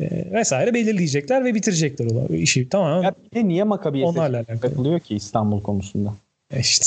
[0.00, 2.68] e, vesaire belirleyecekler ve bitirecekler o işi.
[2.68, 3.02] Tamam.
[3.02, 5.00] Ya bir de niye Makabi'ye Onlarla alakalı.
[5.00, 6.14] ki İstanbul konusunda?
[6.50, 6.86] E işte.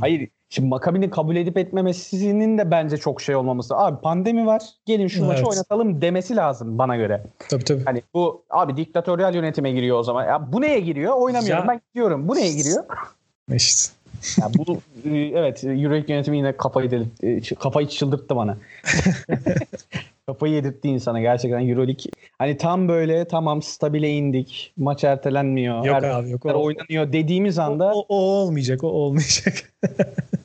[0.00, 0.28] Hayır.
[0.50, 3.76] Şimdi Makabi'nin kabul edip etmemesinin de bence çok şey olmaması.
[3.76, 4.62] Abi pandemi var.
[4.86, 5.48] Gelin şu maçı Evet.
[5.48, 7.22] oynatalım demesi lazım bana göre.
[7.50, 7.84] Tabii tabii.
[7.84, 10.24] Hani bu abi diktatöryal yönetime giriyor o zaman.
[10.26, 11.14] Ya bu neye giriyor?
[11.16, 12.28] Oynamıyorum Ya- ben gidiyorum.
[12.28, 12.84] Bu neye giriyor?
[13.54, 13.92] İşte.
[14.40, 14.72] Ya bu
[15.04, 18.56] e, evet Euroleague yönetimi yine kafayı delirt, e, kafayı çıldırttı bana.
[20.26, 22.04] kafayı yedirtti insana gerçekten Euroleague.
[22.38, 24.72] Hani tam böyle tamam stabile indik.
[24.76, 25.84] Maç ertelenmiyor.
[25.84, 26.44] Yok her- abi yok.
[26.44, 28.84] her O, oynanıyor dediğimiz o, anda o, o olmayacak.
[28.84, 29.54] O olmayacak.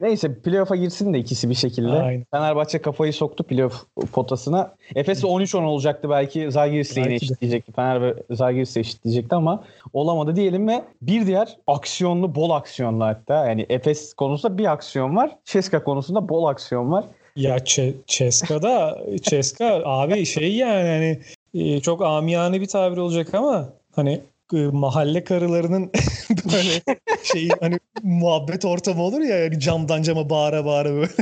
[0.00, 1.92] neyse playoff'a girsin de ikisi bir şekilde.
[1.92, 2.26] Aynen.
[2.30, 4.74] Fenerbahçe kafayı soktu playoff potasına.
[4.94, 6.50] Efes'e 13-10 olacaktı belki.
[6.52, 7.72] Zalgiris'le yine eşitleyecekti.
[7.72, 13.46] Fener ve Zalgiris'le eşitleyecekti ama olamadı diyelim ve bir diğer aksiyonlu, bol aksiyonlu hatta.
[13.48, 15.36] Yani Efes konusunda bir aksiyon var.
[15.44, 17.04] Ceska konusunda bol aksiyon var.
[17.36, 21.18] ya Ç- Ceska'da Ceska abi şey yani hani
[21.54, 24.20] e, çok amiyane bir tabir olacak ama hani
[24.52, 25.90] mahalle karılarının
[26.52, 31.12] böyle şey hani muhabbet ortamı olur ya yani camdan cama bağıra bağıra böyle.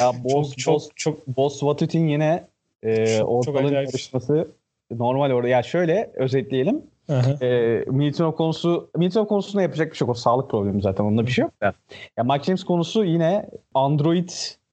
[0.00, 2.46] Ya Boz, çok Boz, çok Boz Vatut'in yine
[2.82, 3.88] e, ortalığın acayip.
[3.88, 4.48] yarışması
[4.90, 5.48] normal orada.
[5.48, 6.82] Ya şöyle özetleyelim.
[7.08, 7.44] Aha.
[7.46, 10.16] E, Miltonov konusu Miltonov konusunda yapacak bir şey yok.
[10.16, 11.04] O sağlık problemi zaten.
[11.04, 11.72] Onda bir şey yok da.
[12.16, 14.28] Ya Mike James konusu yine Android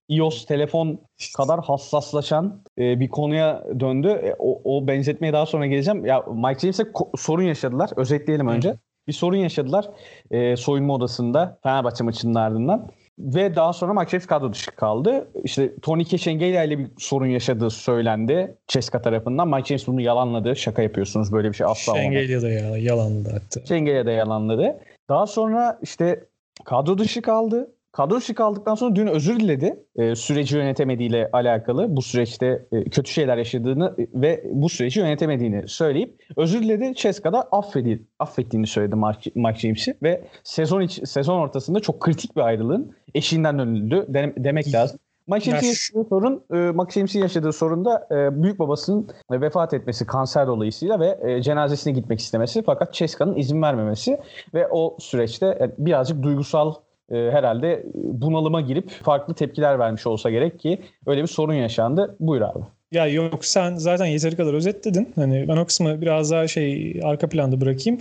[0.10, 1.00] iOS telefon
[1.38, 4.08] kadar hassaslaşan e, bir konuya döndü.
[4.08, 6.06] E, o, o benzetmeye daha sonra geleceğim.
[6.06, 7.89] Ya Mike James'e ko- sorun yaşadılar.
[7.96, 8.70] Özetleyelim önce.
[8.70, 8.78] Hı.
[9.08, 9.89] Bir sorun yaşadılar
[10.32, 12.88] e, soyunma odasında Fenerbahçe maçının ardından.
[13.20, 15.28] Ve daha sonra Mike James kadro dışı kaldı.
[15.44, 19.48] İşte Tony Keşengelia ile bir sorun yaşadığı söylendi Ceska tarafından.
[19.48, 20.56] Mike James bunu yalanladı.
[20.56, 22.04] Şaka yapıyorsunuz böyle bir şey asla olmaz.
[22.04, 23.65] Şengelia da yalanladı hatta.
[23.65, 24.80] Şengelia da yalanladı.
[25.10, 26.24] Daha sonra işte
[26.65, 27.74] kadro dışı kaldı.
[27.95, 29.84] Kadro dışı kaldıktan sonra dün özür diledi.
[29.95, 31.95] E, süreci yönetemediğiyle alakalı.
[31.95, 36.93] Bu süreçte e, kötü şeyler yaşadığını e, ve bu süreci yönetemediğini söyleyip özür diledi.
[36.95, 42.41] Ceska'da affedi, affettiğini söyledi Mark, Mark James'i ve sezon iç, sezon ortasında çok kritik bir
[42.41, 44.99] ayrılığın eşiğinden dönüldü de, demek lazım.
[45.27, 50.05] Mike James'in yaşadığı sorun, e, Mike James'in yaşadığı sorun da e, büyük babasının vefat etmesi
[50.05, 54.19] kanser dolayısıyla ve e, cenazesine gitmek istemesi fakat Ceska'nın izin vermemesi
[54.53, 56.73] ve o süreçte e, birazcık duygusal
[57.12, 62.15] e, herhalde bunalıma girip farklı tepkiler vermiş olsa gerek ki öyle bir sorun yaşandı.
[62.20, 62.60] Buyur abi.
[62.91, 65.10] Ya yok sen zaten yeteri kadar özetledin.
[65.15, 68.00] Hani ben o kısmı biraz daha şey arka planda bırakayım.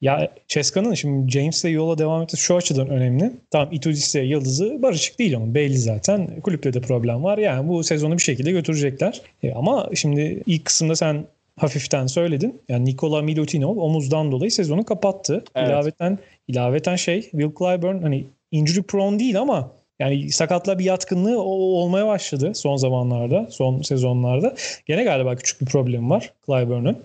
[0.00, 3.32] Ya Ceska'nın şimdi James'le yola devam etmesi şu açıdan önemli.
[3.50, 6.40] Tamam Itudis'le yıldızı barışık değil ama belli zaten.
[6.40, 7.38] Kulüpte de problem var.
[7.38, 9.22] Yani bu sezonu bir şekilde götürecekler.
[9.42, 11.24] E, ama şimdi ilk kısımda sen
[11.56, 12.60] hafiften söyledin.
[12.68, 15.44] Yani Nikola Milutinov omuzdan dolayı sezonu kapattı.
[15.54, 15.68] Evet.
[15.68, 22.06] İlaveten ilaveten şey Will Clyburn hani injury prone değil ama yani sakatla bir yatkınlığı olmaya
[22.06, 24.54] başladı son zamanlarda, son sezonlarda.
[24.86, 26.98] Gene galiba küçük bir problem var Clyburn'un.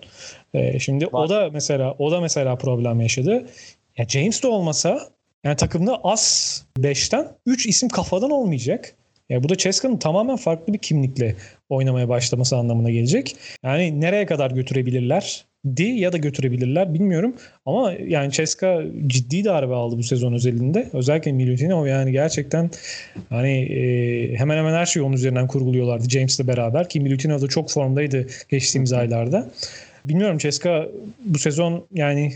[0.54, 1.24] Ee, şimdi var.
[1.24, 3.46] o da mesela o da mesela problem yaşadı.
[3.98, 5.00] Ya James de olmasa
[5.44, 8.94] yani takımda az 5'ten 3 isim kafadan olmayacak.
[9.28, 11.36] Yani bu da Ceska'nın tamamen farklı bir kimlikle
[11.68, 13.36] oynamaya başlaması anlamına gelecek.
[13.64, 15.44] Yani nereye kadar götürebilirler?
[15.76, 17.34] Di ya da götürebilirler bilmiyorum.
[17.66, 20.90] Ama yani Ceska ciddi darbe aldı bu sezon özelinde.
[20.92, 22.70] Özellikle Milutinov yani gerçekten
[23.28, 27.70] hani e, hemen hemen her şeyi onun üzerinden kurguluyorlardı James'le beraber ki Milutinov da çok
[27.70, 29.50] formdaydı geçtiğimiz aylarda.
[30.08, 30.88] Bilmiyorum Ceska
[31.24, 32.32] bu sezon yani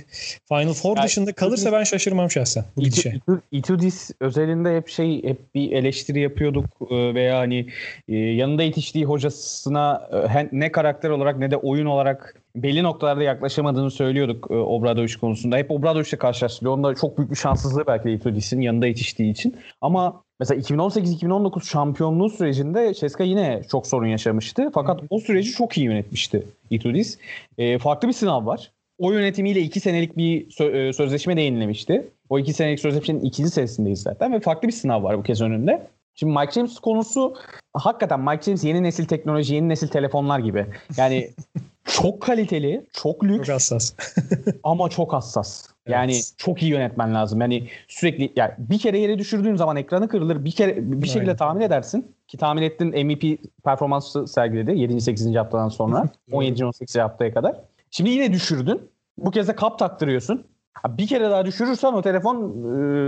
[0.49, 3.15] Final Four yani, dışında kalırsa ben şaşırmam şahsen bu gidişe.
[3.53, 7.67] Itudis özelinde hep şey hep bir eleştiri yapıyorduk e, veya hani
[8.09, 13.91] e, yanında yetiştiği hocasına e, ne karakter olarak ne de oyun olarak belli noktalarda yaklaşamadığını
[13.91, 15.57] söylüyorduk Obradoviç konusunda.
[15.57, 16.75] Hep Obradoviç'le karşılaştırıyor.
[16.75, 19.57] Onda çok büyük bir şanssızlığı belki de Itudis'in yanında yetiştiği için.
[19.81, 24.71] Ama Mesela 2018-2019 şampiyonluğu sürecinde Ceska yine çok sorun yaşamıştı.
[24.75, 27.19] Fakat o süreci çok iyi yönetmişti Itudis.
[27.59, 28.71] E, farklı bir sınav var.
[28.99, 32.09] O yönetimiyle iki senelik bir sö- e, sözleşme de yenilemişti.
[32.29, 35.87] O iki senelik sözleşmenin ikinci senesindeyiz zaten ve farklı bir sınav var bu kez önünde.
[36.15, 37.35] Şimdi Mike James konusu
[37.75, 40.67] hakikaten Mike James yeni nesil teknoloji, yeni nesil telefonlar gibi.
[40.97, 41.31] Yani
[41.85, 43.47] çok kaliteli, çok lüks.
[43.47, 43.93] Çok hassas.
[44.65, 45.67] ama çok hassas.
[45.89, 46.33] Yani evet.
[46.37, 47.41] çok iyi yönetmen lazım.
[47.41, 50.45] Yani sürekli yani bir kere yere düşürdüğün zaman ekranı kırılır.
[50.45, 51.37] Bir kere bir şekilde Aynen.
[51.37, 55.01] tahmin edersin ki tahmin ettin MVP performansı sergiledi 7.
[55.01, 55.35] 8.
[55.35, 56.65] haftadan sonra 17.
[56.65, 56.97] 18.
[56.97, 57.57] haftaya kadar.
[57.91, 58.81] Şimdi yine düşürdün.
[59.19, 60.45] Bu kez de kap taktırıyorsun.
[60.89, 62.37] Bir kere daha düşürürsen o telefon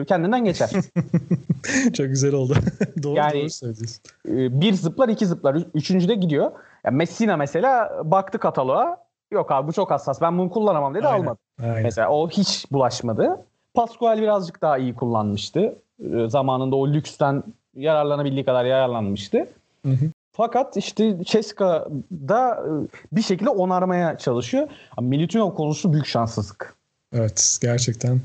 [0.01, 0.71] e, kendinden geçer.
[1.93, 2.55] Çok güzel oldu.
[3.03, 4.03] doğru yani, doğru söylüyorsun.
[4.29, 5.65] E, bir zıplar iki zıplar.
[5.75, 6.53] Üçüncü de gidiyor.
[6.85, 8.97] Yani Messina mesela baktı kataloğa.
[9.31, 11.19] Yok abi bu çok hassas ben bunu kullanamam dedi Aynen.
[11.19, 11.39] almadı.
[11.63, 11.83] Aynen.
[11.83, 13.45] Mesela o hiç bulaşmadı.
[13.75, 15.75] Pascual birazcık daha iyi kullanmıştı.
[16.15, 17.43] E, zamanında o lüksten
[17.75, 19.39] yararlanabildiği kadar yararlanmıştı.
[19.87, 20.11] Hı hı.
[20.33, 22.65] Fakat işte Ceska da
[23.13, 24.69] bir şekilde onarmaya çalışıyor.
[25.01, 26.77] Milutinov konusu büyük şanssızlık.
[27.13, 28.21] Evet gerçekten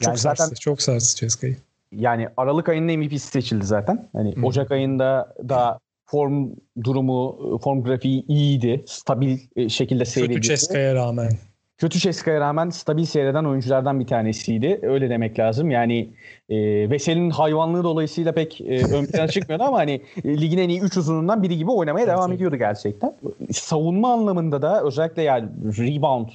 [0.00, 1.56] çok yani sarstı, zaten, çok sarstı Ceska'yı.
[1.92, 4.08] Yani Aralık ayında MVP'si seçildi zaten.
[4.12, 4.44] Hani hmm.
[4.44, 6.50] Ocak ayında da form
[6.84, 8.84] durumu, form grafiği iyiydi.
[8.86, 10.42] Stabil e, şekilde seyrediyordu.
[10.42, 11.30] Kötü Ceska'ya rağmen.
[11.78, 14.80] Kötü Ceska'ya rağmen stabil seyreden oyunculardan bir tanesiydi.
[14.82, 15.70] Öyle demek lazım.
[15.70, 16.08] Yani
[16.48, 16.56] e,
[16.90, 20.96] Vesel'in hayvanlığı dolayısıyla pek e, ön plana çıkmıyordu ama hani e, ligin en iyi 3
[20.96, 23.14] uzunundan biri gibi oynamaya devam ediyordu gerçekten.
[23.52, 26.28] Savunma anlamında da özellikle yani rebound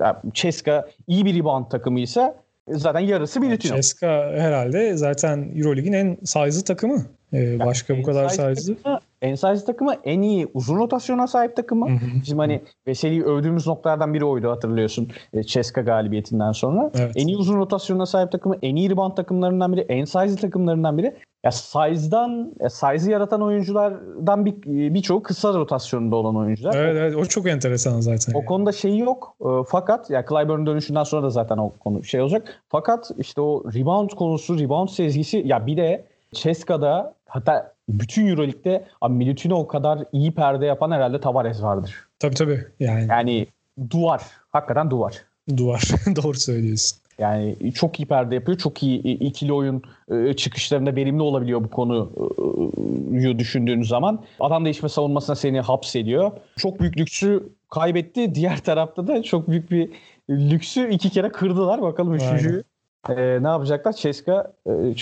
[0.00, 2.34] yani Ceska iyi bir rebound takımıysa
[2.70, 3.76] zaten yarısı bir Lütino.
[3.76, 7.06] Ceska herhalde zaten Eurolig'in en size'lı takımı.
[7.32, 8.76] Ee, yani başka bu kadar size'lı.
[9.22, 11.90] En size'lı takımı en iyi uzun rotasyona sahip takımı.
[11.90, 12.22] Hı hı.
[12.22, 15.08] Bizim hani Veseli'yi övdüğümüz noktalardan biri oydu hatırlıyorsun.
[15.32, 16.90] E, galibiyetinden sonra.
[16.94, 17.12] Evet.
[17.16, 21.16] En iyi uzun rotasyona sahip takımı, en iyi rebound takımlarından biri, en size'lı takımlarından biri.
[21.44, 24.54] Ya size'dan, ya size'ı yaratan oyunculardan bir
[24.94, 26.74] birçoğu kısa rotasyonunda olan oyuncular.
[26.74, 28.32] Evet, evet o çok enteresan zaten.
[28.32, 28.46] O yani.
[28.46, 29.36] konuda şeyi yok.
[29.40, 32.62] E, fakat ya Clyburn dönüşünden sonra da zaten o konu şey olacak.
[32.68, 39.66] Fakat işte o rebound konusu, rebound sezgisi ya bir de Ceska'da hatta bütün Euroleague'de Milutinov
[39.66, 41.94] kadar iyi perde yapan herhalde Tavares vardır.
[42.18, 42.66] Tabii tabii.
[42.80, 43.46] Yani, yani
[43.90, 44.22] duvar.
[44.48, 45.24] Hakikaten duvar.
[45.56, 45.82] Duvar.
[46.22, 46.98] Doğru söylüyorsun.
[47.20, 48.58] Yani çok iyi perde yapıyor.
[48.58, 54.24] Çok iyi ikili oyun e, çıkışlarında verimli olabiliyor bu konuyu düşündüğünüz zaman.
[54.40, 56.32] Adam değişme savunmasına seni hapsediyor.
[56.56, 58.34] Çok büyük lüksü kaybetti.
[58.34, 59.90] Diğer tarafta da çok büyük bir
[60.30, 61.82] lüksü iki kere kırdılar.
[61.82, 62.62] Bakalım üçüncüyü
[63.08, 63.92] e, ne yapacaklar?
[63.92, 64.94] Ceska e,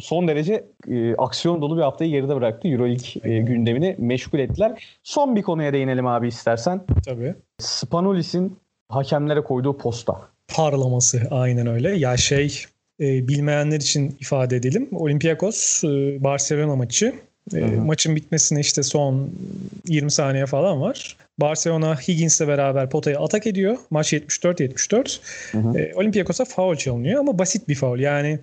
[0.00, 2.68] son derece e, aksiyon dolu bir haftayı geride bıraktı.
[2.68, 4.98] Euroleague e, gündemini meşgul ettiler.
[5.02, 6.80] Son bir konuya değinelim abi istersen.
[7.04, 7.34] Tabii.
[7.58, 8.56] Spanulis'in
[8.88, 10.31] hakemlere koyduğu posta.
[10.54, 11.96] Parlaması aynen öyle.
[11.96, 12.64] Ya şey
[13.00, 14.88] e, bilmeyenler için ifade edelim.
[14.92, 15.88] Olympiakos e,
[16.24, 17.14] Barcelona maçı.
[17.54, 19.30] E, maçın bitmesine işte son
[19.88, 21.16] 20 saniye falan var.
[21.38, 23.76] Barcelona Higgins'le beraber potaya atak ediyor.
[23.90, 25.78] Maç 74-74.
[25.78, 27.98] E, Olympiakos'a faul çalınıyor ama basit bir faul.
[27.98, 28.38] Yani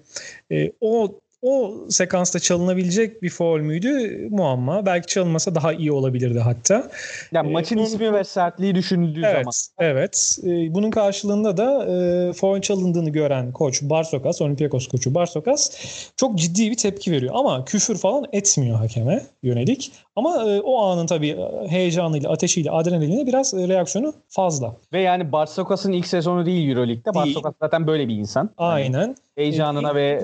[0.52, 4.28] e, o o sekansta çalınabilecek bir foul müydü?
[4.30, 4.86] Muamma.
[4.86, 6.90] Belki çalınmasa daha iyi olabilirdi hatta.
[7.32, 9.92] Yani ee, maçın bunun, ismi ve sertliği düşünüldüğü evet, zaman.
[9.92, 10.38] Evet.
[10.44, 15.72] Ee, bunun karşılığında da e, foul çalındığını gören koç Barsokas, Olympiakos koçu Barsokas
[16.18, 17.34] çok ciddi bir tepki veriyor.
[17.38, 19.92] Ama küfür falan etmiyor hakeme yönelik.
[20.16, 24.76] Ama e, o anın tabii e, heyecanıyla, ateşiyle, adrenaliyle biraz e, reaksiyonu fazla.
[24.94, 27.16] Ve yani Barsokas'ın ilk sezonu değil Euroleague'de.
[27.16, 28.50] Barsokas zaten böyle bir insan.
[28.58, 29.00] Aynen.
[29.00, 30.22] Yani heyecanına ve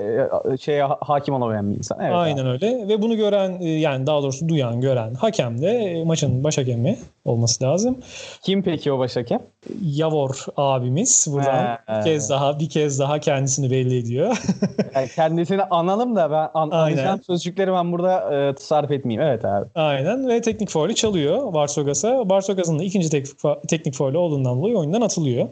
[0.60, 1.98] şeye hakim olamayan bir insan.
[2.00, 2.48] Evet, Aynen abi.
[2.48, 2.88] öyle.
[2.88, 7.98] Ve bunu gören yani daha doğrusu duyan, gören hakem de maçın baş hakemi olması lazım.
[8.42, 9.40] Kim peki o baş hakem?
[9.82, 11.98] Yavor abimiz buradan He.
[11.98, 14.36] bir kez daha bir kez daha kendisini belli ediyor.
[14.94, 19.28] yani kendisini analım da ben an, anlayacağım sözcükleri ben burada e, tasarruf etmeyeyim.
[19.28, 19.66] Evet abi.
[19.74, 22.28] Aynen ve teknik faulü çalıyor Varsogas'a.
[22.28, 25.48] Varsogas'ın da ikinci teknik, teknik faulü olduğundan dolayı oyundan atılıyor.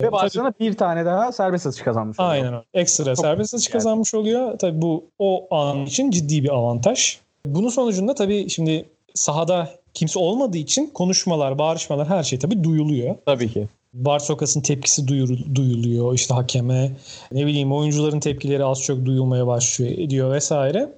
[0.00, 2.32] Ve Barcelona bir tane daha serbest atış kazanmış oluyor.
[2.32, 2.64] Aynen öyle.
[2.74, 3.72] Ekstra Çok serbest atış yani.
[3.72, 4.58] kazanmış oluyor.
[4.58, 7.18] Tabii bu o an için ciddi bir avantaj.
[7.46, 8.84] Bunun sonucunda tabii şimdi
[9.14, 13.14] sahada kimse olmadığı için konuşmalar, bağırışmalar her şey tabii duyuluyor.
[13.26, 13.68] Tabii ki.
[13.94, 15.08] Barsokas'ın tepkisi
[15.54, 16.92] duyuluyor işte hakeme.
[17.32, 20.88] Ne bileyim oyuncuların tepkileri az çok duyulmaya başlıyor ediyor vesaire.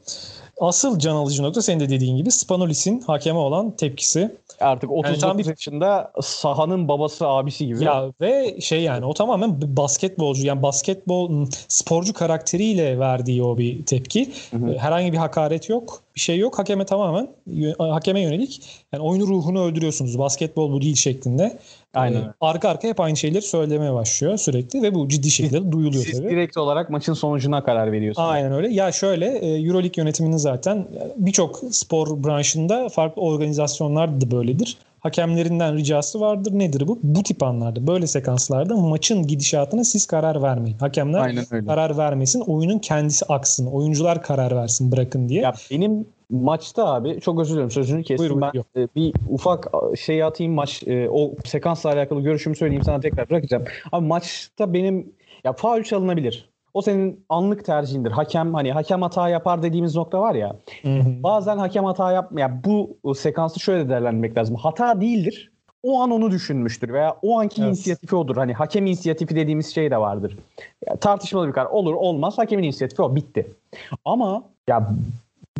[0.63, 4.37] Asıl can alıcı nokta senin de dediğin gibi Spanolis'in hakeme olan tepkisi.
[4.61, 5.47] Artık 39 yani bir...
[5.47, 7.85] yaşında sahanın babası abisi gibi.
[7.85, 14.33] Ya ve şey yani o tamamen basketbolcu yani basketbol sporcu karakteriyle verdiği o bir tepki.
[14.51, 14.79] Hı hı.
[14.79, 16.03] Herhangi bir hakaret yok.
[16.15, 16.59] Bir şey yok.
[16.59, 17.29] Hakeme tamamen
[17.79, 18.63] hakeme yönelik.
[18.93, 20.19] Yani oyunu ruhunu öldürüyorsunuz.
[20.19, 21.59] Basketbol bu değil şeklinde.
[21.95, 22.21] Aynen.
[22.21, 26.19] Ee, arka arka hep aynı şeyleri söylemeye başlıyor sürekli ve bu ciddi şekilde duyuluyor Siz
[26.19, 26.31] tabii.
[26.31, 28.29] direkt olarak maçın sonucuna karar veriyorsunuz.
[28.31, 28.69] Aynen öyle.
[28.69, 34.77] Ya şöyle e, Euroleague yönetiminin zaten birçok spor branşında farklı organizasyonlar da böyledir.
[35.01, 36.53] Hakemlerinden ricası vardır.
[36.53, 36.99] Nedir bu?
[37.03, 40.79] Bu tip anlarda, böyle sekanslarda maçın gidişatına siz karar vermeyin.
[40.79, 42.41] Hakemler karar vermesin.
[42.41, 43.67] Oyunun kendisi aksın.
[43.67, 45.43] Oyuncular karar versin bırakın diye.
[45.43, 48.19] Ya benim maçta abi çok özür dilerim sözünü kestim.
[48.19, 48.67] Buyurun, ben yok.
[48.77, 49.69] E, bir ufak
[49.99, 53.65] şey atayım maç e, o sekansla alakalı görüşümü söyleyeyim sana tekrar bırakacağım.
[53.93, 55.13] Abi maçta benim
[55.45, 56.53] ya faul çalınabilir.
[56.75, 58.11] O senin anlık tercihindir.
[58.11, 60.57] Hakem hani hakem hata yapar dediğimiz nokta var ya.
[60.83, 61.23] Hı hı.
[61.23, 64.57] Bazen hakem hata yap ya bu sekansı şöyle değerlendirmek lazım.
[64.57, 65.53] Hata değildir.
[65.83, 67.69] O an onu düşünmüştür veya o anki evet.
[67.69, 68.37] inisiyatifi odur.
[68.37, 70.39] Hani hakem inisiyatifi dediğimiz şey de vardır.
[70.87, 73.47] Ya, tartışmalı bir karar olur olmaz hakemin inisiyatifi o bitti.
[74.05, 74.91] Ama ya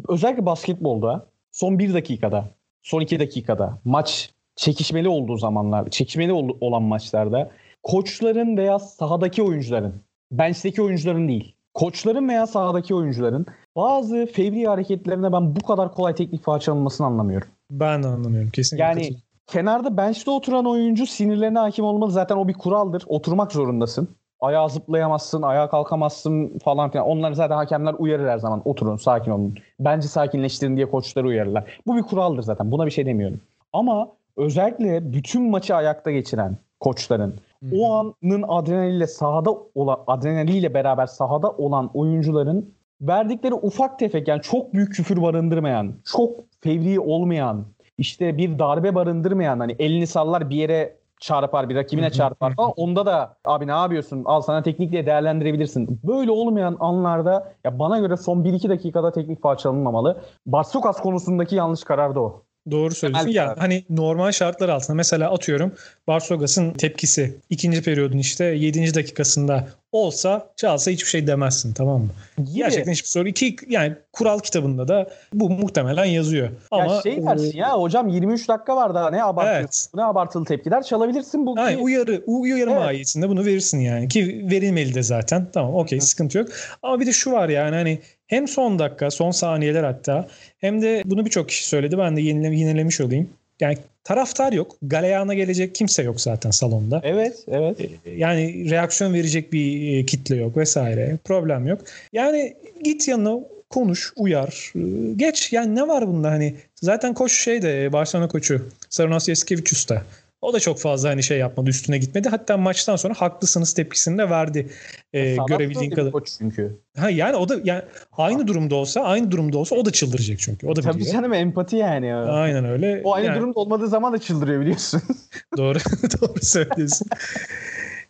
[0.09, 2.45] özellikle basketbolda son bir dakikada,
[2.83, 7.51] son iki dakikada maç çekişmeli olduğu zamanlar, çekişmeli olan maçlarda
[7.83, 9.95] koçların veya sahadaki oyuncuların,
[10.33, 16.45] bench'teki oyuncuların değil, koçların veya sahadaki oyuncuların bazı fevri hareketlerine ben bu kadar kolay teknik
[16.45, 17.49] faal çalınmasını anlamıyorum.
[17.71, 18.85] Ben de anlamıyorum kesinlikle.
[18.85, 22.11] Yani kenarda bench'te oturan oyuncu sinirlerine hakim olmalı.
[22.11, 23.03] Zaten o bir kuraldır.
[23.07, 24.09] Oturmak zorundasın
[24.43, 27.07] ayağa zıplayamazsın, ayağa kalkamazsın falan filan.
[27.07, 28.63] Onlar zaten hakemler uyarır her zaman.
[28.65, 29.55] Oturun, sakin olun.
[29.81, 31.81] Bence sakinleştirin diye koçları uyarırlar.
[31.87, 32.73] Bu bir kuraldır zaten.
[32.73, 33.41] Buna bir şey demiyorum.
[33.73, 37.71] Ama özellikle bütün maçı ayakta geçiren koçların hmm.
[37.81, 44.75] o anın adrenaliyle sahada olan adrenaliyle beraber sahada olan oyuncuların verdikleri ufak tefek yani çok
[44.75, 47.65] büyük küfür barındırmayan, çok fevri olmayan,
[47.99, 52.73] işte bir darbe barındırmayan hani elini sallar bir yere çarpar bir rakibine çarpar falan.
[52.77, 56.01] Onda da abi ne yapıyorsun al sana teknik diye değerlendirebilirsin.
[56.05, 60.23] Böyle olmayan anlarda ya bana göre son 1-2 dakikada teknik faal çalınmamalı.
[60.47, 62.45] Barsokas konusundaki yanlış karar da o.
[62.71, 63.29] Doğru söylüyorsun.
[63.29, 65.73] Ya hani normal şartlar altında mesela atıyorum
[66.07, 68.95] Barsogas'ın tepkisi ikinci periyodun işte 7.
[68.95, 72.09] dakikasında olsa çalsa hiçbir şey demezsin tamam mı?
[72.39, 72.57] Gibi.
[72.57, 73.29] Gerçekten hiçbir soru.
[73.29, 76.49] İki yani kural kitabında da bu muhtemelen yazıyor.
[76.71, 79.61] Ama ya şey dersin e, ya hocam 23 dakika var daha ne abartıyorsun?
[79.63, 79.95] Evet.
[79.95, 81.57] Ne abartılı tepkiler çalabilirsin bu.
[81.57, 82.81] Hayır, uyarı uyarı evet.
[82.81, 85.47] mahiyetinde bunu verirsin yani ki verilmeli de zaten.
[85.53, 86.49] Tamam okey sıkıntı yok.
[86.83, 87.99] Ama bir de şu var yani hani
[88.33, 90.29] hem son dakika, son saniyeler hatta
[90.59, 91.99] hem de bunu birçok kişi söyledi.
[91.99, 93.31] Ben de yenile, yenilemiş olayım.
[93.61, 94.77] yani taraftar yok.
[94.83, 97.01] Galeyana gelecek kimse yok zaten salonda.
[97.05, 97.77] Evet, evet.
[98.17, 101.19] Yani reaksiyon verecek bir e, kitle yok vesaire.
[101.25, 101.81] Problem yok.
[102.13, 102.55] Yani
[102.85, 104.73] git yanına konuş, uyar.
[104.77, 109.29] E, geç yani ne var bunda hani zaten koç şey de e, Barcelona koçu Sarunas
[109.29, 110.03] Yasikevicius da
[110.43, 112.29] o da çok fazla hani şey yapmadı, üstüne gitmedi.
[112.29, 114.71] Hatta maçtan sonra haklısınız tepkisini de verdi.
[115.13, 116.13] Ee, görebildiğin kadar.
[116.13, 116.77] Koç çünkü.
[116.99, 117.83] Ha yani o da yani
[118.13, 120.67] aynı durumda olsa, aynı durumda olsa o da çıldıracak çünkü.
[120.67, 121.13] O da Tabii biliyor.
[121.13, 122.15] canım empati yani.
[122.15, 123.01] Aynen öyle.
[123.05, 125.03] O aynı yani, durumda olmadığı zaman da çıldırıyor biliyorsun.
[125.57, 125.79] doğru
[126.21, 127.07] doğru söylüyorsun.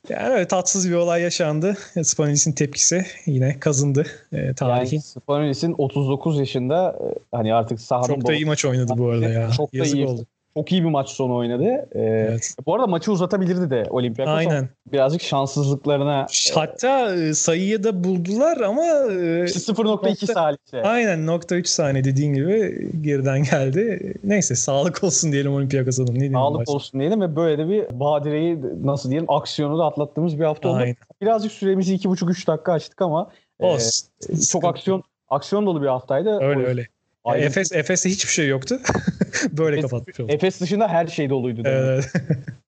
[0.09, 1.77] Yani öyle tatsız bir olay yaşandı.
[2.03, 4.97] Spanis'in tepkisi yine kazındı e, tarihin.
[4.97, 9.29] Yani Spanis'in 39 yaşında e, hani artık sahanın Çok da iyi maç oynadı bu arada
[9.29, 9.51] ya.
[9.51, 10.07] Çok da Yazık iyi.
[10.07, 10.27] oldu.
[10.55, 11.65] Çok iyi bir maç sonu oynadı.
[11.95, 12.55] Ee, Evet.
[12.67, 14.35] Bu arada maçı uzatabilirdi de Olympiakos.
[14.35, 14.69] Aynen.
[14.93, 18.83] Birazcık şanssızlıklarına Hatta e, sayıyı da buldular ama
[19.13, 20.83] e, işte 0.2 salise.
[20.83, 24.15] Aynen nokta 3 saniye dediğin gibi geriden geldi.
[24.25, 26.03] Neyse sağlık olsun diyelim Olympiakos'a.
[26.03, 30.39] Ne diyeyim Sağlık olsun diyelim ve böyle de bir badireyi nasıl diyelim aksiyonu da atlattığımız
[30.39, 30.77] bir hafta oldu.
[30.77, 30.97] Aynen.
[31.23, 33.31] Birazcık süremizi 2,5-3 dakika açtık ama
[33.61, 34.07] e, Olsun.
[34.29, 36.39] çok Sıkıntı aksiyon aksiyon dolu bir haftaydı.
[36.41, 36.87] Öyle O- öyle.
[37.25, 38.81] Ayrı- Efes Efes'te hiçbir şey yoktu.
[39.53, 40.33] Böyle Efes- kapatmış oldu.
[40.33, 41.63] Efes dışında her şey doluydu.
[41.65, 42.13] Evet.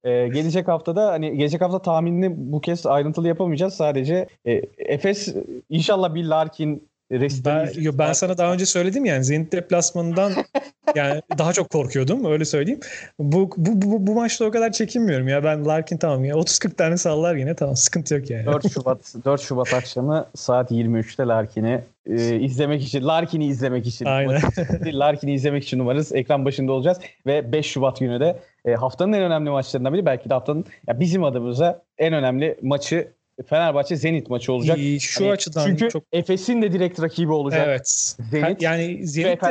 [0.05, 3.75] Ee, gelecek haftada hani gelecek hafta tahminini bu kez ayrıntılı yapamayacağız.
[3.75, 5.35] Sadece e, Efes
[5.71, 7.45] inşallah bir Larkin resti.
[7.45, 10.33] ben, yo, ben sana daha önce söyledim yani Zenit deplasmanından
[10.95, 12.81] yani daha çok korkuyordum öyle söyleyeyim.
[13.19, 16.97] Bu, bu, bu, bu maçta o kadar çekinmiyorum ya ben Larkin tamam ya 30-40 tane
[16.97, 18.47] sallar yine tamam sıkıntı yok yani.
[18.47, 24.41] 4 Şubat 4 Şubat akşamı saat 23'te Larkin'i e, izlemek için Larkin'i izlemek için Aynen.
[24.85, 29.23] Larkin'i izlemek için umarız ekran başında olacağız ve 5 Şubat günü de e, haftanın en
[29.23, 33.09] önemli maçlarından biri belki de haftanın ya bizim adımıza en önemli maçı
[33.47, 34.79] Fenerbahçe Zenit maçı olacak.
[35.01, 37.65] Şu Hani açıdan çünkü çok Efes'in de direkt rakibi olacak.
[37.67, 38.15] Evet.
[38.31, 39.47] Zenit yani Zenit de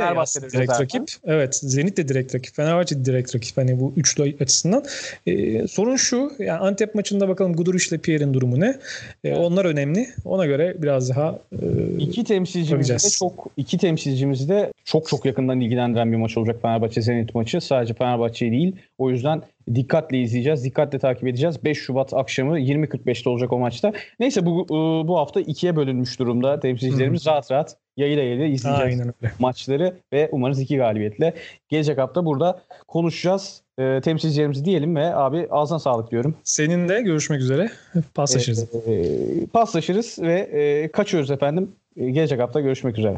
[0.51, 0.79] direkt zaten.
[0.79, 1.03] rakip.
[1.25, 1.55] Evet.
[1.55, 2.55] Zenit de direkt rakip.
[2.55, 3.57] Fenerbahçe de direkt rakip.
[3.57, 4.83] Hani bu üçlü açısından.
[5.27, 6.31] Ee, sorun şu.
[6.39, 8.79] Yani Antep maçında bakalım Guduric ile Pierre'in durumu ne?
[9.23, 10.07] Ee, onlar önemli.
[10.25, 11.65] Ona göre biraz daha e,
[11.99, 17.01] İki temsilcimizi de çok iki temsilcimizi de çok çok yakından ilgilendiren bir maç olacak Fenerbahçe
[17.01, 17.61] Zenit maçı.
[17.61, 18.75] Sadece Fenerbahçe'yi değil.
[19.03, 19.41] O yüzden
[19.75, 20.63] dikkatle izleyeceğiz.
[20.63, 21.63] Dikkatle takip edeceğiz.
[21.63, 23.93] 5 Şubat akşamı 20.45'te olacak o maçta.
[24.19, 26.59] Neyse bu e, bu hafta ikiye bölünmüş durumda.
[26.59, 29.33] Temsilcilerimiz rahat rahat yayla yayla izleyeceğiz aynen öyle.
[29.39, 31.33] maçları ve umarız iki galibiyetle
[31.69, 33.61] gelecek hafta burada konuşacağız.
[33.79, 36.35] E, temsilcilerimizi diyelim ve abi ağzına sağlık diyorum.
[36.43, 37.71] Senin de görüşmek üzere.
[38.15, 38.75] Paslaşırız.
[38.87, 41.71] E, e, paslaşırız ve e, kaçıyoruz efendim.
[41.97, 43.17] E, gelecek hafta görüşmek üzere.